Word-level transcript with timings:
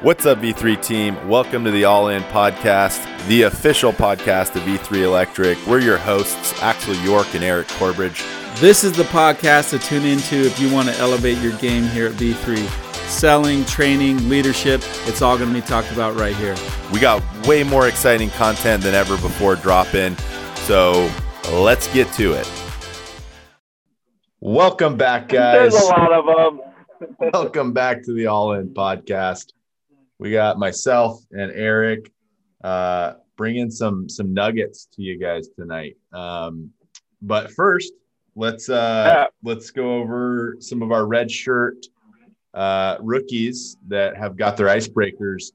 What's 0.00 0.26
up, 0.26 0.38
V3 0.38 0.80
team? 0.80 1.28
Welcome 1.28 1.64
to 1.64 1.72
the 1.72 1.82
All 1.82 2.06
In 2.06 2.22
Podcast, 2.22 3.04
the 3.26 3.42
official 3.42 3.92
podcast 3.92 4.54
of 4.54 4.62
V3 4.62 5.02
Electric. 5.02 5.58
We're 5.66 5.80
your 5.80 5.98
hosts, 5.98 6.62
Axel 6.62 6.94
York 6.98 7.34
and 7.34 7.42
Eric 7.42 7.66
Corbridge. 7.66 8.22
This 8.60 8.84
is 8.84 8.92
the 8.92 9.02
podcast 9.02 9.70
to 9.70 9.78
tune 9.80 10.04
into 10.04 10.36
if 10.36 10.60
you 10.60 10.72
want 10.72 10.88
to 10.88 10.96
elevate 10.98 11.38
your 11.38 11.50
game 11.58 11.82
here 11.82 12.06
at 12.06 12.12
V3. 12.12 12.58
Selling, 13.08 13.64
training, 13.64 14.28
leadership, 14.28 14.82
it's 15.08 15.20
all 15.20 15.36
going 15.36 15.52
to 15.52 15.60
be 15.60 15.66
talked 15.66 15.90
about 15.90 16.14
right 16.14 16.36
here. 16.36 16.54
We 16.92 17.00
got 17.00 17.20
way 17.48 17.64
more 17.64 17.88
exciting 17.88 18.30
content 18.30 18.84
than 18.84 18.94
ever 18.94 19.16
before 19.16 19.56
dropping, 19.56 20.16
so 20.54 21.10
let's 21.50 21.92
get 21.92 22.12
to 22.12 22.34
it. 22.34 22.48
Welcome 24.38 24.96
back, 24.96 25.26
guys. 25.26 25.72
There's 25.72 25.82
a 25.82 25.86
lot 25.86 26.12
of 26.12 26.24
them. 26.24 26.60
Welcome 27.32 27.72
back 27.72 28.04
to 28.04 28.12
the 28.12 28.28
All 28.28 28.52
In 28.52 28.68
Podcast. 28.68 29.54
We 30.18 30.32
got 30.32 30.58
myself 30.58 31.20
and 31.30 31.52
Eric 31.52 32.10
uh, 32.64 33.14
bringing 33.36 33.70
some 33.70 34.08
some 34.08 34.34
nuggets 34.34 34.88
to 34.94 35.02
you 35.02 35.16
guys 35.18 35.48
tonight. 35.56 35.96
Um, 36.12 36.70
but 37.22 37.50
first, 37.52 37.92
let's 38.34 38.68
uh, 38.68 39.26
let's 39.44 39.70
go 39.70 39.94
over 39.98 40.56
some 40.58 40.82
of 40.82 40.90
our 40.90 41.06
red 41.06 41.30
shirt 41.30 41.76
uh, 42.54 42.96
rookies 43.00 43.76
that 43.86 44.16
have 44.16 44.36
got 44.36 44.56
their 44.56 44.66
icebreakers 44.66 45.52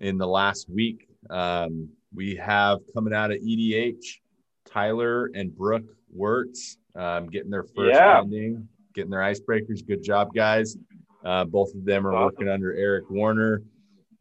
in 0.00 0.18
the 0.18 0.26
last 0.26 0.68
week. 0.68 1.08
Um, 1.30 1.88
we 2.14 2.36
have 2.36 2.80
coming 2.94 3.14
out 3.14 3.30
of 3.30 3.38
EDH, 3.38 4.20
Tyler 4.66 5.30
and 5.34 5.56
Brooke 5.56 5.86
Wirtz 6.12 6.76
um, 6.94 7.26
getting 7.28 7.50
their 7.50 7.64
first 7.64 7.94
Yeah. 7.94 8.20
ending, 8.20 8.68
getting 8.94 9.10
their 9.10 9.20
icebreakers. 9.20 9.84
Good 9.86 10.02
job, 10.02 10.34
guys. 10.34 10.76
Uh, 11.24 11.44
both 11.44 11.74
of 11.74 11.86
them 11.86 12.06
are 12.06 12.12
Awesome. 12.12 12.24
working 12.24 12.48
under 12.50 12.74
Eric 12.74 13.08
Warner. 13.10 13.62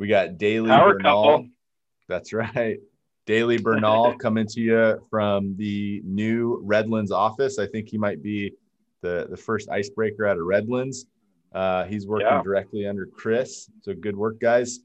We 0.03 0.09
got 0.09 0.37
Daily 0.37 0.67
Power 0.67 0.95
Bernal. 0.97 1.23
couple. 1.23 1.47
That's 2.09 2.33
right. 2.33 2.77
Daily 3.25 3.57
Bernal 3.57 4.15
coming 4.19 4.45
to 4.47 4.59
you 4.59 5.07
from 5.09 5.55
the 5.55 6.01
new 6.03 6.59
Redlands 6.61 7.09
office. 7.09 7.57
I 7.57 7.67
think 7.67 7.87
he 7.87 7.97
might 7.97 8.21
be 8.21 8.51
the, 8.99 9.27
the 9.29 9.37
first 9.37 9.69
icebreaker 9.69 10.25
out 10.27 10.37
of 10.37 10.43
Redlands. 10.45 11.05
Uh, 11.53 11.85
he's 11.85 12.05
working 12.05 12.27
Yeah. 12.27 12.43
directly 12.43 12.85
under 12.85 13.05
Chris. 13.05 13.69
So 13.81 13.93
good 13.93 14.17
work, 14.17 14.41
guys. 14.41 14.81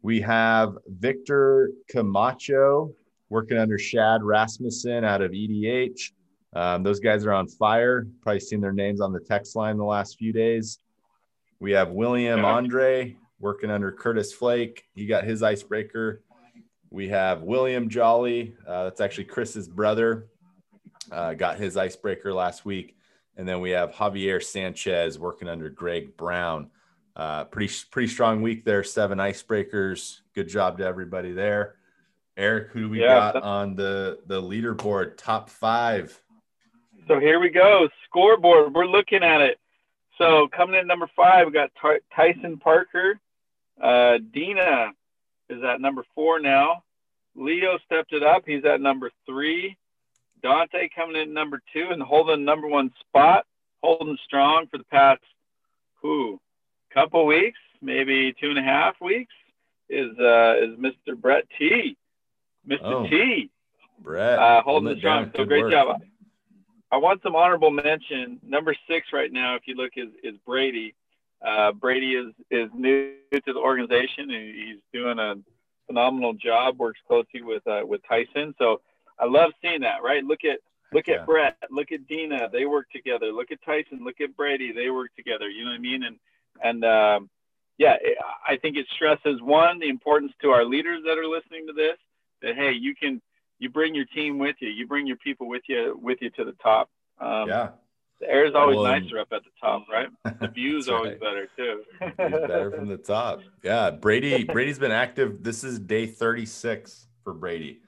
We 0.00 0.18
have 0.22 0.78
Victor 0.88 1.70
Camacho 1.90 2.90
working 3.28 3.58
under 3.58 3.76
Shad 3.76 4.22
Rasmussen 4.22 5.04
out 5.04 5.20
of 5.20 5.32
EDH. 5.32 6.10
Um, 6.54 6.82
those 6.82 7.00
guys 7.00 7.26
are 7.26 7.32
on 7.34 7.48
fire. 7.48 8.06
Probably 8.22 8.40
seen 8.40 8.62
their 8.62 8.72
names 8.72 9.02
on 9.02 9.12
the 9.12 9.20
text 9.20 9.56
line 9.56 9.76
the 9.76 9.84
last 9.84 10.16
few 10.16 10.32
days. 10.32 10.78
We 11.60 11.72
have 11.72 11.90
William. 11.90 12.42
Andre 12.46 13.18
working 13.44 13.70
under 13.70 13.92
Curtis 13.92 14.32
Flake. 14.32 14.86
He 14.94 15.04
got 15.04 15.24
his 15.24 15.42
icebreaker. 15.42 16.22
We 16.90 17.08
have 17.08 17.42
William 17.42 17.90
Jolly. 17.90 18.54
Uh, 18.66 18.84
that's 18.84 19.02
actually 19.02 19.24
Chris's 19.24 19.68
brother. 19.68 20.28
Uh, 21.12 21.34
got 21.34 21.58
his 21.58 21.76
icebreaker 21.76 22.32
last 22.32 22.64
week. 22.64 22.96
And 23.36 23.46
then 23.46 23.60
we 23.60 23.70
have 23.70 23.90
Javier 23.90 24.42
Sanchez 24.42 25.18
working 25.18 25.46
under 25.48 25.68
Greg 25.68 26.16
Brown. 26.16 26.70
Uh, 27.14 27.44
pretty 27.44 27.72
pretty 27.90 28.08
strong 28.08 28.40
week 28.40 28.64
there. 28.64 28.82
Seven 28.82 29.18
icebreakers. 29.18 30.20
Good 30.34 30.48
job 30.48 30.78
to 30.78 30.86
everybody 30.86 31.32
there. 31.32 31.74
Eric, 32.38 32.70
who 32.72 32.80
do 32.82 32.88
we 32.88 33.02
Yeah. 33.02 33.32
got 33.32 33.42
on 33.42 33.74
the 33.76 34.20
the 34.26 34.40
leaderboard? 34.40 35.18
Top 35.18 35.50
five. 35.50 36.18
So 37.08 37.20
here 37.20 37.38
we 37.40 37.50
go. 37.50 37.88
Scoreboard. 38.06 38.72
We're 38.72 38.86
looking 38.86 39.22
at 39.22 39.42
it. 39.42 39.58
So 40.16 40.48
coming 40.48 40.80
in 40.80 40.86
number 40.86 41.08
five, 41.14 41.46
we 41.46 41.52
got 41.52 41.70
Ty- 41.80 42.00
Tyson 42.16 42.56
Parker. 42.56 43.20
Uh, 43.80 44.18
Dina 44.32 44.92
is 45.48 45.62
at 45.62 45.80
number 45.80 46.04
four 46.14 46.40
now. 46.40 46.82
Leo 47.34 47.78
stepped 47.84 48.12
it 48.12 48.22
up. 48.22 48.44
He's 48.46 48.64
at 48.64 48.80
number 48.80 49.10
three. 49.26 49.76
Dante 50.42 50.88
coming 50.94 51.20
in 51.20 51.32
number 51.32 51.60
two 51.72 51.88
and 51.90 52.02
holding 52.02 52.44
number 52.44 52.68
one 52.68 52.92
spot, 53.00 53.46
holding 53.82 54.18
strong 54.24 54.66
for 54.70 54.78
the 54.78 54.84
past, 54.84 55.22
who, 56.02 56.38
couple 56.92 57.24
weeks, 57.26 57.58
maybe 57.80 58.34
two 58.40 58.50
and 58.50 58.58
a 58.58 58.62
half 58.62 58.94
weeks, 59.00 59.32
is 59.88 60.10
uh, 60.18 60.54
is 60.60 60.78
Mr. 60.78 61.18
Brett 61.20 61.44
T. 61.58 61.96
Mr. 62.68 62.78
Oh. 62.82 63.06
T. 63.08 63.50
Brett. 64.00 64.38
uh, 64.38 64.62
holding 64.62 64.98
strong. 64.98 65.30
So 65.34 65.44
great 65.44 65.64
work. 65.64 65.72
job. 65.72 66.02
I 66.92 66.98
want 66.98 67.22
some 67.22 67.34
honorable 67.34 67.70
mention. 67.70 68.38
Number 68.46 68.74
six 68.88 69.08
right 69.12 69.32
now, 69.32 69.56
if 69.56 69.62
you 69.66 69.74
look, 69.74 69.92
is 69.96 70.10
is 70.22 70.34
Brady. 70.46 70.94
Uh, 71.44 71.72
Brady 71.72 72.14
is 72.14 72.32
is 72.50 72.70
new 72.74 73.14
to 73.32 73.52
the 73.52 73.58
organization 73.58 74.30
and 74.30 74.54
he's 74.54 74.80
doing 74.92 75.18
a 75.18 75.34
phenomenal 75.86 76.32
job. 76.32 76.78
Works 76.78 77.00
closely 77.06 77.42
with 77.42 77.66
uh, 77.66 77.82
with 77.84 78.00
Tyson. 78.08 78.54
So 78.58 78.80
I 79.18 79.26
love 79.26 79.52
seeing 79.60 79.80
that. 79.82 80.02
Right? 80.02 80.24
Look 80.24 80.44
at 80.44 80.60
look 80.92 81.06
Heck 81.06 81.20
at. 81.20 81.26
Brett. 81.26 81.56
Look 81.70 81.92
at 81.92 82.06
Dina. 82.06 82.48
They 82.50 82.64
work 82.64 82.90
together. 82.90 83.26
Look 83.26 83.50
at 83.50 83.62
Tyson. 83.64 84.02
Look 84.02 84.20
at 84.20 84.36
Brady. 84.36 84.72
They 84.72 84.90
work 84.90 85.14
together. 85.16 85.48
You 85.48 85.64
know 85.64 85.70
what 85.70 85.76
I 85.76 85.80
mean? 85.80 86.04
And 86.04 86.16
and 86.62 86.84
um, 86.84 87.30
yeah, 87.76 87.96
I 88.46 88.56
think 88.56 88.76
it 88.76 88.86
stresses 88.94 89.42
one 89.42 89.78
the 89.80 89.88
importance 89.88 90.32
to 90.42 90.50
our 90.50 90.64
leaders 90.64 91.02
that 91.06 91.18
are 91.18 91.26
listening 91.26 91.66
to 91.66 91.72
this 91.72 91.98
that 92.42 92.54
hey, 92.56 92.72
you 92.72 92.94
can 92.94 93.20
you 93.58 93.68
bring 93.68 93.94
your 93.94 94.06
team 94.06 94.38
with 94.38 94.56
you. 94.60 94.68
You 94.68 94.86
bring 94.86 95.06
your 95.06 95.16
people 95.16 95.48
with 95.48 95.62
you 95.68 95.98
with 96.00 96.18
you 96.20 96.30
to 96.30 96.44
the 96.44 96.54
top. 96.62 96.88
Um, 97.18 97.48
Yeah. 97.48 97.68
The 98.24 98.30
air 98.30 98.46
is 98.46 98.54
always 98.54 98.76
Well, 98.78 98.84
nicer 98.84 99.18
up 99.18 99.28
at 99.32 99.42
the 99.44 99.50
top, 99.60 99.84
right? 99.92 100.08
The 100.40 100.48
view's 100.48 100.86
That's 100.86 100.94
always 100.94 101.10
right. 101.12 101.20
better 101.20 101.48
too. 101.56 101.82
Better 102.16 102.70
from 102.70 102.88
the 102.88 102.96
top. 102.96 103.40
Yeah, 103.62 103.90
Brady. 103.90 104.44
Brady's 104.52 104.78
been 104.78 104.92
active. 104.92 105.42
This 105.42 105.62
is 105.62 105.78
day 105.78 106.06
36 106.06 107.06
for 107.22 107.34
Brady, 107.34 107.80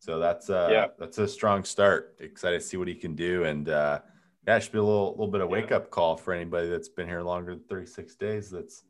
so 0.00 0.18
that's 0.18 0.50
uh, 0.50 0.68
Yeah. 0.72 0.86
that's 0.98 1.18
a 1.18 1.28
strong 1.28 1.62
start. 1.62 2.16
Excited 2.18 2.60
to 2.60 2.66
see 2.66 2.76
what 2.76 2.88
he 2.88 2.94
can 2.96 3.14
do, 3.14 3.44
and 3.44 3.68
uh, 3.68 4.00
yeah, 4.48 4.56
it 4.56 4.64
should 4.64 4.72
be 4.72 4.78
a 4.78 4.82
little 4.82 5.10
little 5.12 5.28
bit 5.28 5.40
of 5.42 5.48
wake 5.48 5.70
up 5.70 5.90
call 5.92 6.16
for 6.16 6.32
anybody 6.34 6.68
that's 6.68 6.88
been 6.88 7.06
here 7.06 7.22
longer 7.22 7.52
than 7.54 7.62
36 7.68 8.16
days. 8.16 8.50
That's 8.50 8.82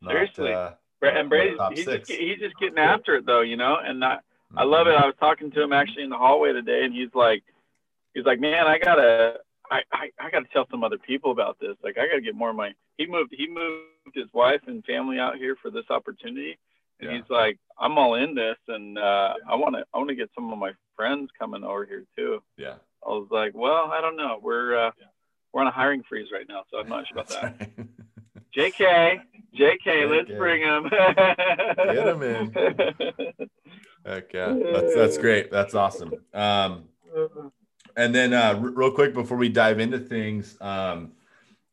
not, 0.00 0.12
Seriously. 0.12 0.52
uh, 0.52 0.70
and 1.02 1.28
Brady, 1.28 1.56
he's 1.74 1.84
six. 1.84 2.08
just 2.08 2.20
he's 2.20 2.38
just 2.38 2.56
getting 2.60 2.78
after 2.78 3.16
it 3.16 3.26
though, 3.26 3.40
you 3.42 3.56
know. 3.56 3.78
And 3.84 4.04
I, 4.04 4.18
I 4.56 4.62
love 4.62 4.86
it. 4.86 4.94
I 4.94 5.06
was 5.06 5.14
talking 5.18 5.50
to 5.50 5.60
him 5.62 5.72
actually 5.72 6.04
in 6.04 6.10
the 6.10 6.16
hallway 6.18 6.52
today, 6.52 6.84
and 6.84 6.94
he's 6.94 7.14
like, 7.14 7.42
he's 8.14 8.24
like, 8.24 8.38
man, 8.38 8.66
I 8.68 8.78
gotta, 8.78 9.40
I, 9.70 9.80
I, 9.92 10.10
I 10.20 10.30
gotta 10.30 10.46
tell 10.52 10.66
some 10.70 10.84
other 10.84 10.98
people 10.98 11.30
about 11.32 11.58
this. 11.60 11.76
Like, 11.82 11.98
I 11.98 12.06
gotta 12.06 12.20
get 12.20 12.34
more 12.34 12.50
of 12.50 12.56
my. 12.56 12.72
He 12.98 13.06
moved, 13.06 13.34
he 13.36 13.48
moved 13.48 14.14
his 14.14 14.26
wife 14.32 14.60
and 14.66 14.84
family 14.84 15.18
out 15.18 15.36
here 15.36 15.56
for 15.60 15.70
this 15.70 15.84
opportunity, 15.90 16.58
and 17.00 17.10
Yeah. 17.10 17.16
he's 17.18 17.28
like, 17.30 17.58
I'm 17.78 17.98
all 17.98 18.14
in 18.14 18.34
this, 18.34 18.56
and 18.68 18.98
uh, 18.98 19.34
I 19.48 19.54
want 19.54 19.74
to, 19.76 19.84
I 19.92 19.98
want 19.98 20.08
to 20.10 20.14
get 20.14 20.30
some 20.34 20.52
of 20.52 20.58
my 20.58 20.72
friends 20.94 21.28
coming 21.38 21.62
over 21.64 21.84
here 21.84 22.04
too. 22.16 22.42
Yeah, 22.56 22.76
I 23.06 23.08
was 23.10 23.28
like, 23.30 23.52
well, 23.54 23.90
I 23.92 24.00
don't 24.00 24.16
know. 24.16 24.38
We're 24.42 24.86
uh, 24.86 24.90
we're 25.52 25.60
on 25.62 25.66
a 25.68 25.72
hiring 25.72 26.02
freeze 26.08 26.28
right 26.32 26.46
now, 26.48 26.62
so 26.70 26.78
I'm 26.78 26.88
not 26.88 27.06
sure 27.08 27.18
about 27.20 27.28
that. 27.30 27.42
right. 27.60 27.88
JK, 28.56 29.20
JK, 29.58 30.08
let's 30.10 30.30
bring 30.38 30.62
him. 30.62 30.84
Get 30.90 32.08
'em 32.08 32.22
in. 32.22 32.54
Heck 34.06 34.32
yeah, 34.32 34.54
that's 34.72 34.94
that's 34.94 35.18
great. 35.18 35.50
That's 35.50 35.74
awesome. 35.74 36.14
Um, 36.32 36.84
And 37.96 38.14
then, 38.14 38.32
uh, 38.34 38.58
r- 38.60 38.70
real 38.70 38.90
quick 38.90 39.14
before 39.14 39.36
we 39.38 39.48
dive 39.48 39.80
into 39.80 39.98
things, 39.98 40.56
um, 40.60 41.12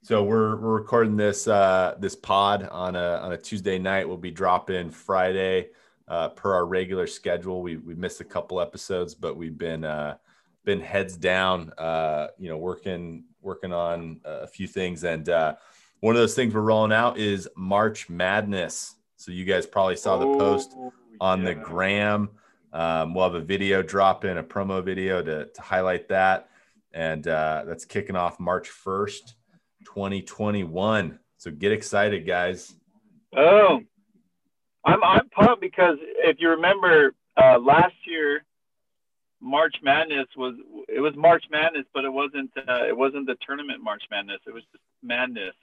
so 0.02 0.24
we're 0.24 0.58
we're 0.58 0.76
recording 0.76 1.16
this 1.18 1.48
uh, 1.48 1.96
this 2.00 2.16
pod 2.16 2.64
on 2.72 2.96
a 2.96 3.20
on 3.22 3.32
a 3.34 3.38
Tuesday 3.38 3.78
night. 3.80 4.08
We'll 4.08 4.18
be 4.18 4.32
dropping 4.32 4.90
Friday 4.90 5.70
uh, 6.08 6.30
per 6.30 6.54
our 6.54 6.66
regular 6.66 7.08
schedule. 7.08 7.62
We 7.62 7.78
we 7.78 7.96
missed 7.96 8.20
a 8.22 8.26
couple 8.26 8.60
episodes, 8.62 9.16
but 9.16 9.38
we've 9.38 9.58
been 9.58 9.84
uh, 9.84 10.18
been 10.66 10.82
heads 10.82 11.16
down, 11.18 11.72
uh, 11.78 12.28
you 12.38 12.50
know, 12.50 12.58
working 12.58 13.26
working 13.42 13.74
on 13.74 14.20
a 14.26 14.48
few 14.48 14.68
things. 14.68 15.04
And 15.04 15.28
uh, 15.30 15.56
one 16.00 16.16
of 16.16 16.22
those 16.22 16.36
things 16.36 16.54
we're 16.54 16.62
rolling 16.62 16.94
out 16.94 17.18
is 17.18 17.48
March 17.56 18.10
Madness. 18.10 18.96
So 19.18 19.32
you 19.32 19.46
guys 19.46 19.66
probably 19.66 19.96
saw 19.98 20.18
the 20.18 20.38
post 20.38 20.74
Oh, 20.78 20.92
on 21.22 21.44
the 21.44 21.52
yeah. 21.54 21.64
gram. 21.64 22.30
Um, 22.74 23.14
we'll 23.14 23.24
have 23.26 23.36
a 23.36 23.40
video 23.40 23.84
drop 23.84 24.26
in, 24.26 24.38
a 24.38 24.44
promo 24.44 24.84
video 24.84 25.22
to, 25.22 25.46
to 25.46 25.62
highlight 25.62 26.10
that. 26.10 26.50
And 26.92 27.28
uh, 27.28 27.64
that's 27.68 27.86
kicking 27.86 28.16
off 28.16 28.40
March 28.40 28.70
1st, 28.70 29.34
2021. 29.86 31.20
So 31.38 31.52
get 31.52 31.72
excited, 31.72 32.26
guys. 32.26 32.74
Oh, 33.36 33.80
I'm 34.86 35.04
I'm 35.04 35.30
pumped 35.30 35.62
because 35.62 35.98
if 36.02 36.38
you 36.40 36.50
remember 36.50 37.14
uh, 37.42 37.58
last 37.60 37.96
year, 38.06 38.44
March 39.42 39.76
Madness 39.84 40.28
was 40.38 40.56
it 40.88 41.00
was 41.00 41.14
March 41.16 41.44
Madness, 41.52 41.86
but 41.94 42.06
it 42.06 42.14
wasn't 42.14 42.52
uh, 42.58 42.86
it 42.88 42.96
wasn't 42.96 43.28
the 43.28 43.36
tournament 43.46 43.84
March 43.84 44.04
Madness. 44.12 44.40
It 44.48 44.54
was 44.54 44.64
just 44.72 44.84
madness 45.02 45.56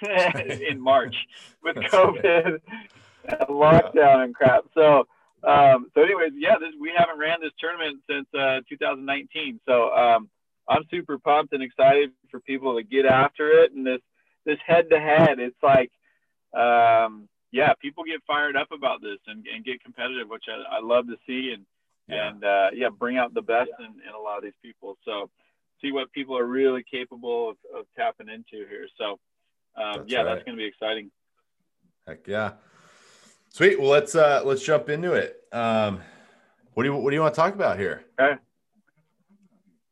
in 0.70 0.80
March 0.80 1.16
with 1.62 1.76
COVID, 1.92 2.60
and 3.24 3.40
lockdown, 3.48 4.24
and 4.24 4.34
crap. 4.34 4.64
So. 4.74 5.06
Um, 5.44 5.86
so, 5.94 6.02
anyways, 6.02 6.32
yeah, 6.36 6.56
this, 6.58 6.70
we 6.80 6.92
haven't 6.96 7.18
ran 7.18 7.40
this 7.40 7.52
tournament 7.58 8.00
since 8.08 8.26
uh, 8.34 8.60
2019. 8.68 9.60
So, 9.66 9.94
um, 9.94 10.28
I'm 10.68 10.84
super 10.90 11.18
pumped 11.18 11.52
and 11.52 11.62
excited 11.62 12.10
for 12.30 12.40
people 12.40 12.76
to 12.76 12.82
get 12.82 13.06
after 13.06 13.48
it. 13.50 13.72
And 13.72 13.86
this 13.86 14.00
this 14.44 14.58
head 14.66 14.90
to 14.90 15.00
head, 15.00 15.38
it's 15.38 15.56
like 15.62 15.90
um, 16.54 17.28
yeah, 17.50 17.72
people 17.80 18.04
get 18.04 18.22
fired 18.26 18.56
up 18.56 18.72
about 18.72 19.00
this 19.00 19.18
and, 19.26 19.46
and 19.52 19.64
get 19.64 19.82
competitive, 19.82 20.28
which 20.28 20.44
I, 20.48 20.76
I 20.76 20.80
love 20.80 21.06
to 21.06 21.16
see. 21.26 21.52
And, 21.54 21.64
yeah. 22.08 22.28
and 22.28 22.44
uh, 22.44 22.68
yeah, 22.74 22.88
bring 22.88 23.16
out 23.16 23.34
the 23.34 23.42
best 23.42 23.70
in, 23.78 23.86
in 23.86 24.14
a 24.14 24.20
lot 24.20 24.38
of 24.38 24.44
these 24.44 24.58
people. 24.62 24.96
So 25.04 25.30
see 25.80 25.92
what 25.92 26.12
people 26.12 26.36
are 26.36 26.46
really 26.46 26.84
capable 26.90 27.50
of, 27.50 27.56
of 27.74 27.86
tapping 27.96 28.28
into 28.28 28.66
here. 28.68 28.88
So 28.98 29.18
um, 29.76 29.98
that's 29.98 30.10
yeah, 30.10 30.18
right. 30.18 30.34
that's 30.34 30.44
going 30.44 30.56
to 30.56 30.62
be 30.62 30.66
exciting. 30.66 31.10
Heck 32.06 32.26
yeah. 32.26 32.52
Sweet. 33.50 33.80
Well, 33.80 33.90
let's 33.90 34.14
uh, 34.14 34.42
let's 34.44 34.62
jump 34.62 34.88
into 34.88 35.12
it. 35.14 35.42
Um, 35.52 36.00
what 36.74 36.82
do 36.84 36.90
you 36.90 36.96
what 36.96 37.10
do 37.10 37.16
you 37.16 37.22
want 37.22 37.34
to 37.34 37.40
talk 37.40 37.54
about 37.54 37.78
here? 37.78 38.04
Okay. 38.20 38.40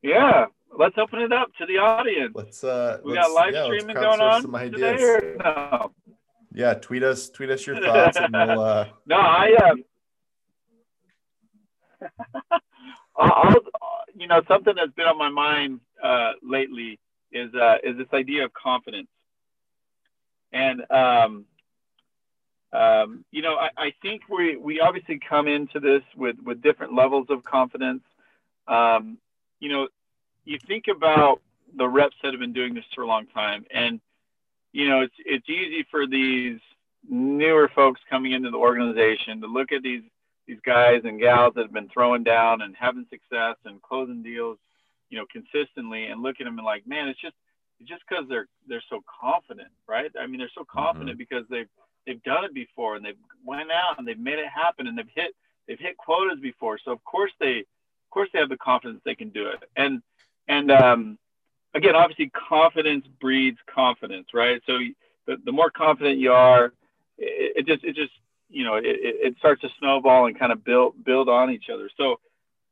Yeah, 0.02 0.46
let's 0.78 0.96
open 0.98 1.20
it 1.20 1.32
up 1.32 1.48
to 1.58 1.66
the 1.66 1.78
audience. 1.78 2.32
Let's 2.34 2.62
uh, 2.62 3.00
we 3.04 3.12
let's, 3.12 3.26
got 3.26 3.34
live 3.34 3.54
yeah, 3.54 3.64
streaming 3.64 3.94
going 3.96 4.20
on 4.20 4.42
some 4.42 4.54
ideas. 4.54 5.00
today 5.00 5.02
or 5.02 5.36
no? 5.42 5.92
Yeah, 6.52 6.74
tweet 6.74 7.02
us 7.02 7.28
tweet 7.28 7.50
us 7.50 7.66
your 7.66 7.80
thoughts 7.80 8.16
and 8.16 8.32
we'll. 8.32 8.60
Uh... 8.60 8.86
No, 9.06 9.16
I 9.16 9.50
um. 9.70 9.84
I'll, 13.18 13.54
you 14.14 14.26
know, 14.26 14.42
something 14.46 14.74
that's 14.76 14.92
been 14.92 15.06
on 15.06 15.18
my 15.18 15.30
mind 15.30 15.80
uh, 16.02 16.32
lately 16.42 17.00
is 17.32 17.54
uh, 17.54 17.76
is 17.82 17.96
this 17.96 18.06
idea 18.12 18.44
of 18.44 18.52
confidence, 18.52 19.08
and 20.52 20.82
um, 20.90 21.46
um, 22.72 23.24
you 23.30 23.42
know, 23.42 23.56
I, 23.56 23.68
I, 23.76 23.94
think 24.02 24.22
we 24.28 24.56
we 24.56 24.80
obviously 24.80 25.18
come 25.18 25.46
into 25.46 25.78
this 25.80 26.02
with 26.16 26.36
with 26.44 26.62
different 26.62 26.94
levels 26.94 27.26
of 27.30 27.44
confidence. 27.44 28.02
Um, 28.66 29.18
you 29.60 29.68
know, 29.68 29.88
you 30.44 30.58
think 30.66 30.84
about 30.88 31.40
the 31.76 31.86
reps 31.86 32.16
that 32.22 32.32
have 32.32 32.40
been 32.40 32.52
doing 32.52 32.74
this 32.74 32.84
for 32.94 33.02
a 33.02 33.06
long 33.06 33.26
time, 33.26 33.64
and 33.72 34.00
you 34.72 34.88
know, 34.88 35.00
it's 35.00 35.14
it's 35.24 35.48
easy 35.48 35.86
for 35.90 36.06
these 36.06 36.58
newer 37.08 37.70
folks 37.74 38.00
coming 38.10 38.32
into 38.32 38.50
the 38.50 38.56
organization 38.56 39.40
to 39.40 39.46
look 39.46 39.70
at 39.70 39.82
these 39.82 40.02
these 40.46 40.58
guys 40.64 41.02
and 41.04 41.20
gals 41.20 41.54
that 41.54 41.62
have 41.62 41.72
been 41.72 41.88
throwing 41.88 42.24
down 42.24 42.62
and 42.62 42.74
having 42.76 43.06
success 43.10 43.56
and 43.64 43.82
closing 43.82 44.22
deals, 44.22 44.58
you 45.08 45.18
know, 45.18 45.24
consistently, 45.32 46.06
and 46.06 46.22
look 46.22 46.36
at 46.40 46.44
them 46.44 46.58
and 46.58 46.66
like, 46.66 46.86
man, 46.86 47.08
it's 47.08 47.20
just 47.20 47.34
it's 47.78 47.88
just 47.88 48.02
because 48.08 48.24
they're 48.28 48.48
they're 48.68 48.82
so 48.90 49.02
confident, 49.20 49.68
right? 49.88 50.10
I 50.20 50.26
mean, 50.26 50.38
they're 50.38 50.50
so 50.54 50.64
confident 50.64 51.10
mm-hmm. 51.10 51.18
because 51.18 51.44
they've 51.48 51.68
they've 52.06 52.22
done 52.22 52.44
it 52.44 52.54
before 52.54 52.96
and 52.96 53.04
they've 53.04 53.18
went 53.44 53.70
out 53.70 53.98
and 53.98 54.06
they've 54.06 54.18
made 54.18 54.38
it 54.38 54.48
happen 54.48 54.86
and 54.86 54.96
they've 54.96 55.08
hit 55.14 55.34
they've 55.66 55.78
hit 55.78 55.96
quotas 55.96 56.40
before. 56.40 56.78
So 56.84 56.92
of 56.92 57.02
course 57.04 57.32
they 57.40 57.58
of 57.58 58.10
course 58.10 58.28
they 58.32 58.38
have 58.38 58.48
the 58.48 58.56
confidence 58.56 59.00
they 59.04 59.14
can 59.14 59.30
do 59.30 59.48
it. 59.48 59.62
And 59.76 60.02
and 60.48 60.70
um, 60.70 61.18
again, 61.74 61.94
obviously 61.94 62.30
confidence 62.30 63.04
breeds 63.20 63.58
confidence, 63.72 64.28
right? 64.32 64.62
So 64.66 64.78
the, 65.26 65.36
the 65.44 65.52
more 65.52 65.70
confident 65.70 66.18
you 66.18 66.32
are, 66.32 66.66
it, 67.18 67.58
it 67.58 67.66
just 67.66 67.84
it 67.84 67.96
just 67.96 68.12
you 68.48 68.64
know 68.64 68.76
it, 68.76 68.84
it 68.86 69.36
starts 69.38 69.62
to 69.62 69.68
snowball 69.78 70.26
and 70.26 70.38
kind 70.38 70.52
of 70.52 70.64
build 70.64 71.04
build 71.04 71.28
on 71.28 71.50
each 71.50 71.68
other. 71.72 71.90
So 71.96 72.20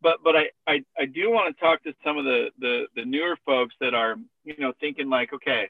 but 0.02 0.18
but 0.22 0.36
I, 0.36 0.50
I, 0.66 0.84
I 0.98 1.06
do 1.06 1.30
want 1.30 1.54
to 1.54 1.60
talk 1.60 1.82
to 1.84 1.94
some 2.04 2.18
of 2.18 2.24
the, 2.24 2.50
the 2.60 2.86
the 2.94 3.04
newer 3.04 3.36
folks 3.44 3.74
that 3.80 3.94
are 3.94 4.16
you 4.44 4.54
know 4.58 4.72
thinking 4.80 5.08
like 5.08 5.32
okay 5.32 5.68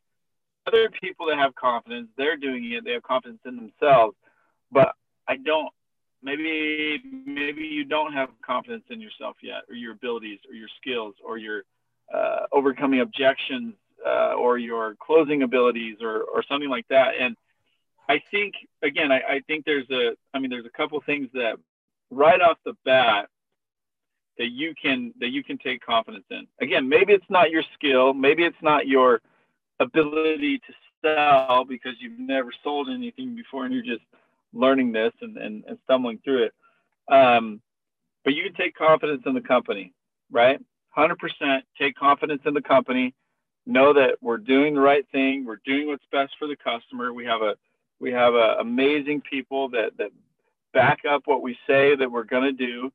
other 0.67 0.91
people 1.01 1.27
that 1.27 1.39
have 1.39 1.55
confidence, 1.55 2.09
they're 2.17 2.37
doing 2.37 2.73
it, 2.73 2.85
they 2.85 2.93
have 2.93 3.03
confidence 3.03 3.41
in 3.45 3.57
themselves. 3.57 4.17
But 4.73 4.95
I 5.29 5.37
don't 5.37 5.71
maybe 6.25 7.01
maybe 7.27 7.63
you 7.63 7.85
don't 7.85 8.13
have 8.13 8.31
confidence 8.45 8.85
in 8.91 9.01
yourself 9.01 9.37
yet 9.43 9.63
or 9.69 9.75
your 9.75 9.93
abilities 9.93 10.39
or 10.49 10.55
your 10.55 10.69
skills 10.81 11.15
or 11.25 11.37
your 11.39 11.63
uh, 12.13 12.47
overcoming 12.51 13.01
objections 13.01 13.75
uh, 14.07 14.33
or 14.33 14.59
your 14.59 14.97
closing 15.01 15.43
abilities 15.43 15.99
or, 16.01 16.23
or 16.23 16.43
something 16.49 16.71
like 16.71 16.87
that 16.89 17.13
and 17.21 17.37
i 18.09 18.21
think 18.31 18.55
again 18.83 19.13
I, 19.13 19.19
I 19.19 19.41
think 19.47 19.65
there's 19.65 19.89
a 19.91 20.17
i 20.33 20.39
mean 20.39 20.51
there's 20.51 20.67
a 20.67 20.77
couple 20.77 21.01
things 21.05 21.29
that 21.35 21.57
right 22.11 22.41
off 22.41 22.59
the 22.65 22.75
bat 22.85 23.29
that 24.39 24.51
you 24.51 24.75
can 24.81 25.13
that 25.21 25.29
you 25.29 25.45
can 25.45 25.59
take 25.59 25.85
confidence 25.85 26.25
in 26.31 26.47
again 26.61 26.89
maybe 26.89 27.13
it's 27.13 27.31
not 27.31 27.51
your 27.51 27.63
skill 27.75 28.15
maybe 28.15 28.45
it's 28.45 28.63
not 28.63 28.87
your 28.87 29.21
ability 29.81 30.59
to 30.59 30.73
sell 31.03 31.65
because 31.65 31.95
you've 32.01 32.19
never 32.19 32.51
sold 32.63 32.89
anything 32.89 33.35
before 33.35 33.65
and 33.65 33.75
you're 33.75 33.83
just 33.83 34.05
learning 34.53 34.93
this 34.93 35.13
and, 35.21 35.37
and, 35.37 35.65
and 35.67 35.79
stumbling 35.85 36.19
through 36.25 36.45
it. 36.45 36.53
Um, 37.13 37.61
but 38.25 38.35
you 38.35 38.45
can 38.45 38.55
take 38.55 38.75
confidence 38.75 39.23
in 39.27 39.35
the 39.35 39.41
company, 39.41 39.93
right? 40.31 40.59
100% 40.97 41.17
take 41.79 41.97
confidence 41.97 42.43
in 42.47 42.55
the 42.55 42.63
company. 42.63 43.15
Know 43.67 43.93
that 43.95 44.17
we're 44.21 44.39
doing 44.39 44.75
the 44.75 44.81
right 44.81 45.07
thing. 45.11 45.45
We're 45.45 45.61
doing 45.65 45.89
what's 45.89 46.05
best 46.13 46.35
for 46.39 46.47
the 46.47 46.57
customer. 46.57 47.13
We 47.13 47.25
have 47.25 47.43
a 47.43 47.55
we 48.01 48.13
have 48.13 48.35
a, 48.35 48.57
amazing 48.61 49.23
people 49.23 49.71
that 49.71 49.97
that 49.97 50.11
back 50.75 51.01
up 51.09 51.23
what 51.25 51.41
we 51.41 51.57
say 51.67 51.97
that 51.97 52.11
we're 52.11 52.25
going 52.25 52.43
to 52.43 52.53
do, 52.53 52.93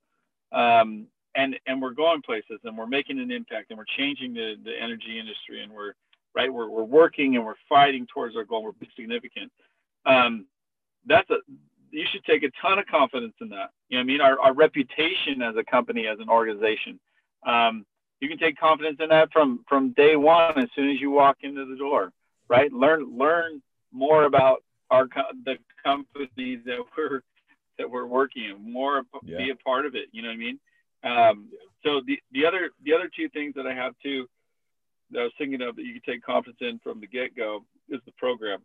um, 0.56 1.08
and 1.36 1.56
and 1.66 1.82
we're 1.82 1.94
going 1.94 2.22
places 2.22 2.60
and 2.64 2.78
we're 2.78 2.86
making 2.86 3.20
an 3.20 3.32
impact 3.32 3.72
and 3.72 3.80
we're 3.80 3.86
changing 3.98 4.34
the 4.34 4.56
the 4.64 4.72
energy 4.80 5.20
industry 5.20 5.64
and 5.64 5.72
we're 5.72 5.94
right? 6.36 6.52
We're, 6.52 6.70
we're 6.70 6.84
working 6.84 7.36
and 7.36 7.46
we're 7.46 7.56
fighting 7.68 8.08
towards 8.14 8.36
our 8.36 8.44
goal. 8.44 8.64
We're 8.64 8.88
significant. 8.96 9.52
Um, 10.06 10.46
that's 11.06 11.30
a, 11.30 11.38
you 11.92 12.06
should 12.12 12.24
take 12.26 12.44
a 12.44 12.52
ton 12.62 12.78
of 12.80 12.86
confidence 12.86 13.34
in 13.42 13.50
that. 13.50 13.72
You 13.90 13.98
know 13.98 14.02
I 14.02 14.06
mean? 14.06 14.22
Our, 14.22 14.40
our 14.40 14.54
reputation 14.54 15.42
as 15.42 15.56
a 15.58 15.64
company, 15.64 16.08
as 16.08 16.20
an 16.20 16.30
organization. 16.30 17.00
Um, 17.46 17.86
you 18.20 18.28
can 18.28 18.38
take 18.38 18.60
confidence 18.60 18.98
in 19.00 19.10
that 19.10 19.32
from, 19.32 19.64
from 19.68 19.94
day 19.94 20.16
one, 20.16 20.60
as 20.60 20.70
soon 20.76 20.90
as 20.90 21.00
you 21.00 21.10
walk 21.10 21.38
into 21.42 21.66
the 21.66 21.78
door, 21.78 22.12
right? 22.48 22.72
Learn, 22.72 23.18
learn 23.18 23.62
more 23.92 24.26
about 24.26 24.64
our, 24.92 25.08
the 25.46 25.56
company 25.84 26.60
that 26.66 26.80
we're, 26.98 27.22
that 27.78 27.90
we're 27.90 28.06
working 28.06 28.44
in, 28.46 28.72
more 28.72 29.04
yeah. 29.24 29.38
be 29.38 29.50
a 29.52 29.56
part 29.56 29.86
of 29.86 29.96
it. 29.96 30.10
You 30.12 30.22
know 30.22 30.28
what 30.28 30.34
I 30.34 30.38
mean? 30.38 30.60
Um, 31.02 31.50
so 31.84 32.02
the, 32.06 32.20
the 32.34 32.46
other, 32.46 32.72
the 32.84 32.94
other 32.94 33.10
two 33.16 33.30
things 33.30 33.54
that 33.56 33.66
I 33.66 33.74
have 33.74 33.94
too, 34.04 34.28
that 35.12 35.20
I 35.20 35.24
was 35.24 35.34
thinking 35.38 35.62
of 35.62 35.76
that 35.76 35.84
you 35.84 35.94
can 35.94 36.14
take 36.14 36.24
confidence 36.24 36.58
in 36.62 36.80
from 36.80 37.00
the 37.00 37.08
get 37.08 37.36
go 37.36 37.66
is 37.90 38.02
the 38.06 38.12
program, 38.14 38.62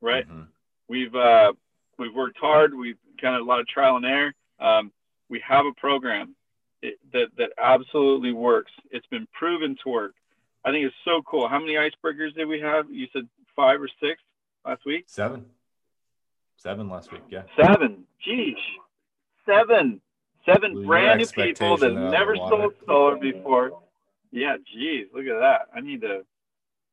right? 0.00 0.28
Mm-hmm. 0.28 0.42
We've 0.88 1.14
uh, 1.14 1.52
we've 1.98 2.14
worked 2.14 2.38
hard. 2.38 2.74
We've 2.74 2.98
kind 3.20 3.36
of 3.36 3.42
a 3.42 3.44
lot 3.44 3.60
of 3.60 3.68
trial 3.68 3.96
and 3.96 4.04
error. 4.04 4.34
Um, 4.60 4.92
we 5.28 5.42
have 5.46 5.66
a 5.66 5.72
program 5.72 6.34
it, 6.82 6.98
that 7.12 7.28
that 7.38 7.50
absolutely 7.58 8.32
works. 8.32 8.72
It's 8.90 9.06
been 9.06 9.26
proven 9.32 9.76
to 9.84 9.90
work. 9.90 10.14
I 10.64 10.70
think 10.70 10.86
it's 10.86 10.96
so 11.04 11.22
cool. 11.22 11.48
How 11.48 11.58
many 11.58 11.74
icebreakers 11.74 12.34
did 12.34 12.46
we 12.46 12.60
have? 12.60 12.90
You 12.90 13.06
said 13.12 13.28
five 13.54 13.80
or 13.80 13.88
six 14.00 14.20
last 14.64 14.84
week. 14.86 15.04
Seven. 15.06 15.44
Seven 16.56 16.88
last 16.88 17.12
week. 17.12 17.22
Yeah. 17.28 17.42
Seven. 17.56 18.04
Geez. 18.24 18.56
Seven. 19.44 20.00
Seven 20.46 20.86
brand 20.86 21.20
new 21.20 21.26
people 21.26 21.76
that 21.78 21.92
never 21.92 22.36
sold 22.36 22.74
solar 22.86 23.16
before 23.16 23.80
yeah, 24.34 24.56
geez, 24.72 25.06
look 25.14 25.26
at 25.26 25.38
that. 25.38 25.68
I 25.74 25.80
need 25.80 26.00
to 26.00 26.24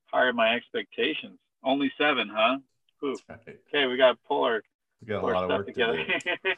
higher 0.05 0.31
my 0.31 0.55
expectations. 0.55 1.39
Only 1.63 1.91
seven, 1.97 2.29
huh? 2.31 2.57
Right. 3.01 3.39
Okay, 3.67 3.87
we 3.87 3.97
got 3.97 4.11
to 4.11 4.17
pull 4.27 4.43
our, 4.43 4.61
we 5.01 5.07
got 5.07 5.23
a 5.23 5.27
lot 5.27 5.43
of 5.43 5.49
work 5.49 5.65
together. 5.65 5.97
To 5.97 6.55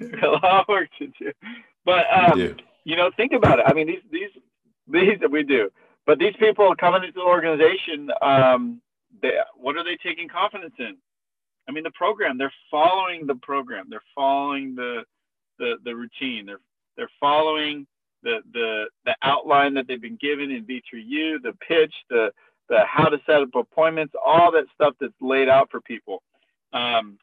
do. 0.00 0.16
a 0.22 0.28
lot 0.28 0.60
of 0.60 0.68
work 0.68 0.88
to 0.98 1.06
do. 1.18 1.32
But 1.84 2.04
um, 2.12 2.56
you 2.84 2.96
know, 2.96 3.10
think 3.16 3.32
about 3.32 3.58
it. 3.58 3.64
I 3.66 3.72
mean, 3.72 3.86
these 3.86 4.02
these 4.10 4.30
these 4.86 5.18
that 5.20 5.30
we 5.30 5.44
do, 5.44 5.70
but 6.06 6.18
these 6.18 6.34
people 6.38 6.74
coming 6.78 7.02
into 7.04 7.14
the 7.14 7.22
organization, 7.22 8.10
um, 8.20 8.82
they, 9.22 9.38
what 9.56 9.76
are 9.76 9.84
they 9.84 9.96
taking 9.96 10.28
confidence 10.28 10.74
in? 10.78 10.96
I 11.66 11.72
mean, 11.72 11.84
the 11.84 11.90
program. 11.92 12.36
They're 12.36 12.52
following 12.70 13.26
the 13.26 13.36
program. 13.36 13.86
They're 13.88 14.02
following 14.14 14.74
the 14.74 15.04
the 15.58 15.76
the 15.84 15.94
routine. 15.96 16.44
They're 16.44 16.60
they're 16.98 17.10
following 17.18 17.86
the 18.22 18.40
the 18.52 18.84
the 19.04 19.16
outline 19.22 19.74
that 19.74 19.86
they've 19.86 20.00
been 20.00 20.18
given 20.20 20.50
in 20.50 20.64
V3U, 20.64 21.42
the 21.42 21.54
pitch, 21.66 21.94
the 22.10 22.32
the 22.68 22.80
how 22.86 23.08
to 23.08 23.20
set 23.26 23.42
up 23.42 23.54
appointments, 23.54 24.14
all 24.24 24.50
that 24.52 24.64
stuff 24.74 24.94
that's 25.00 25.12
laid 25.20 25.48
out 25.48 25.70
for 25.70 25.80
people. 25.80 26.22
Um, 26.72 27.18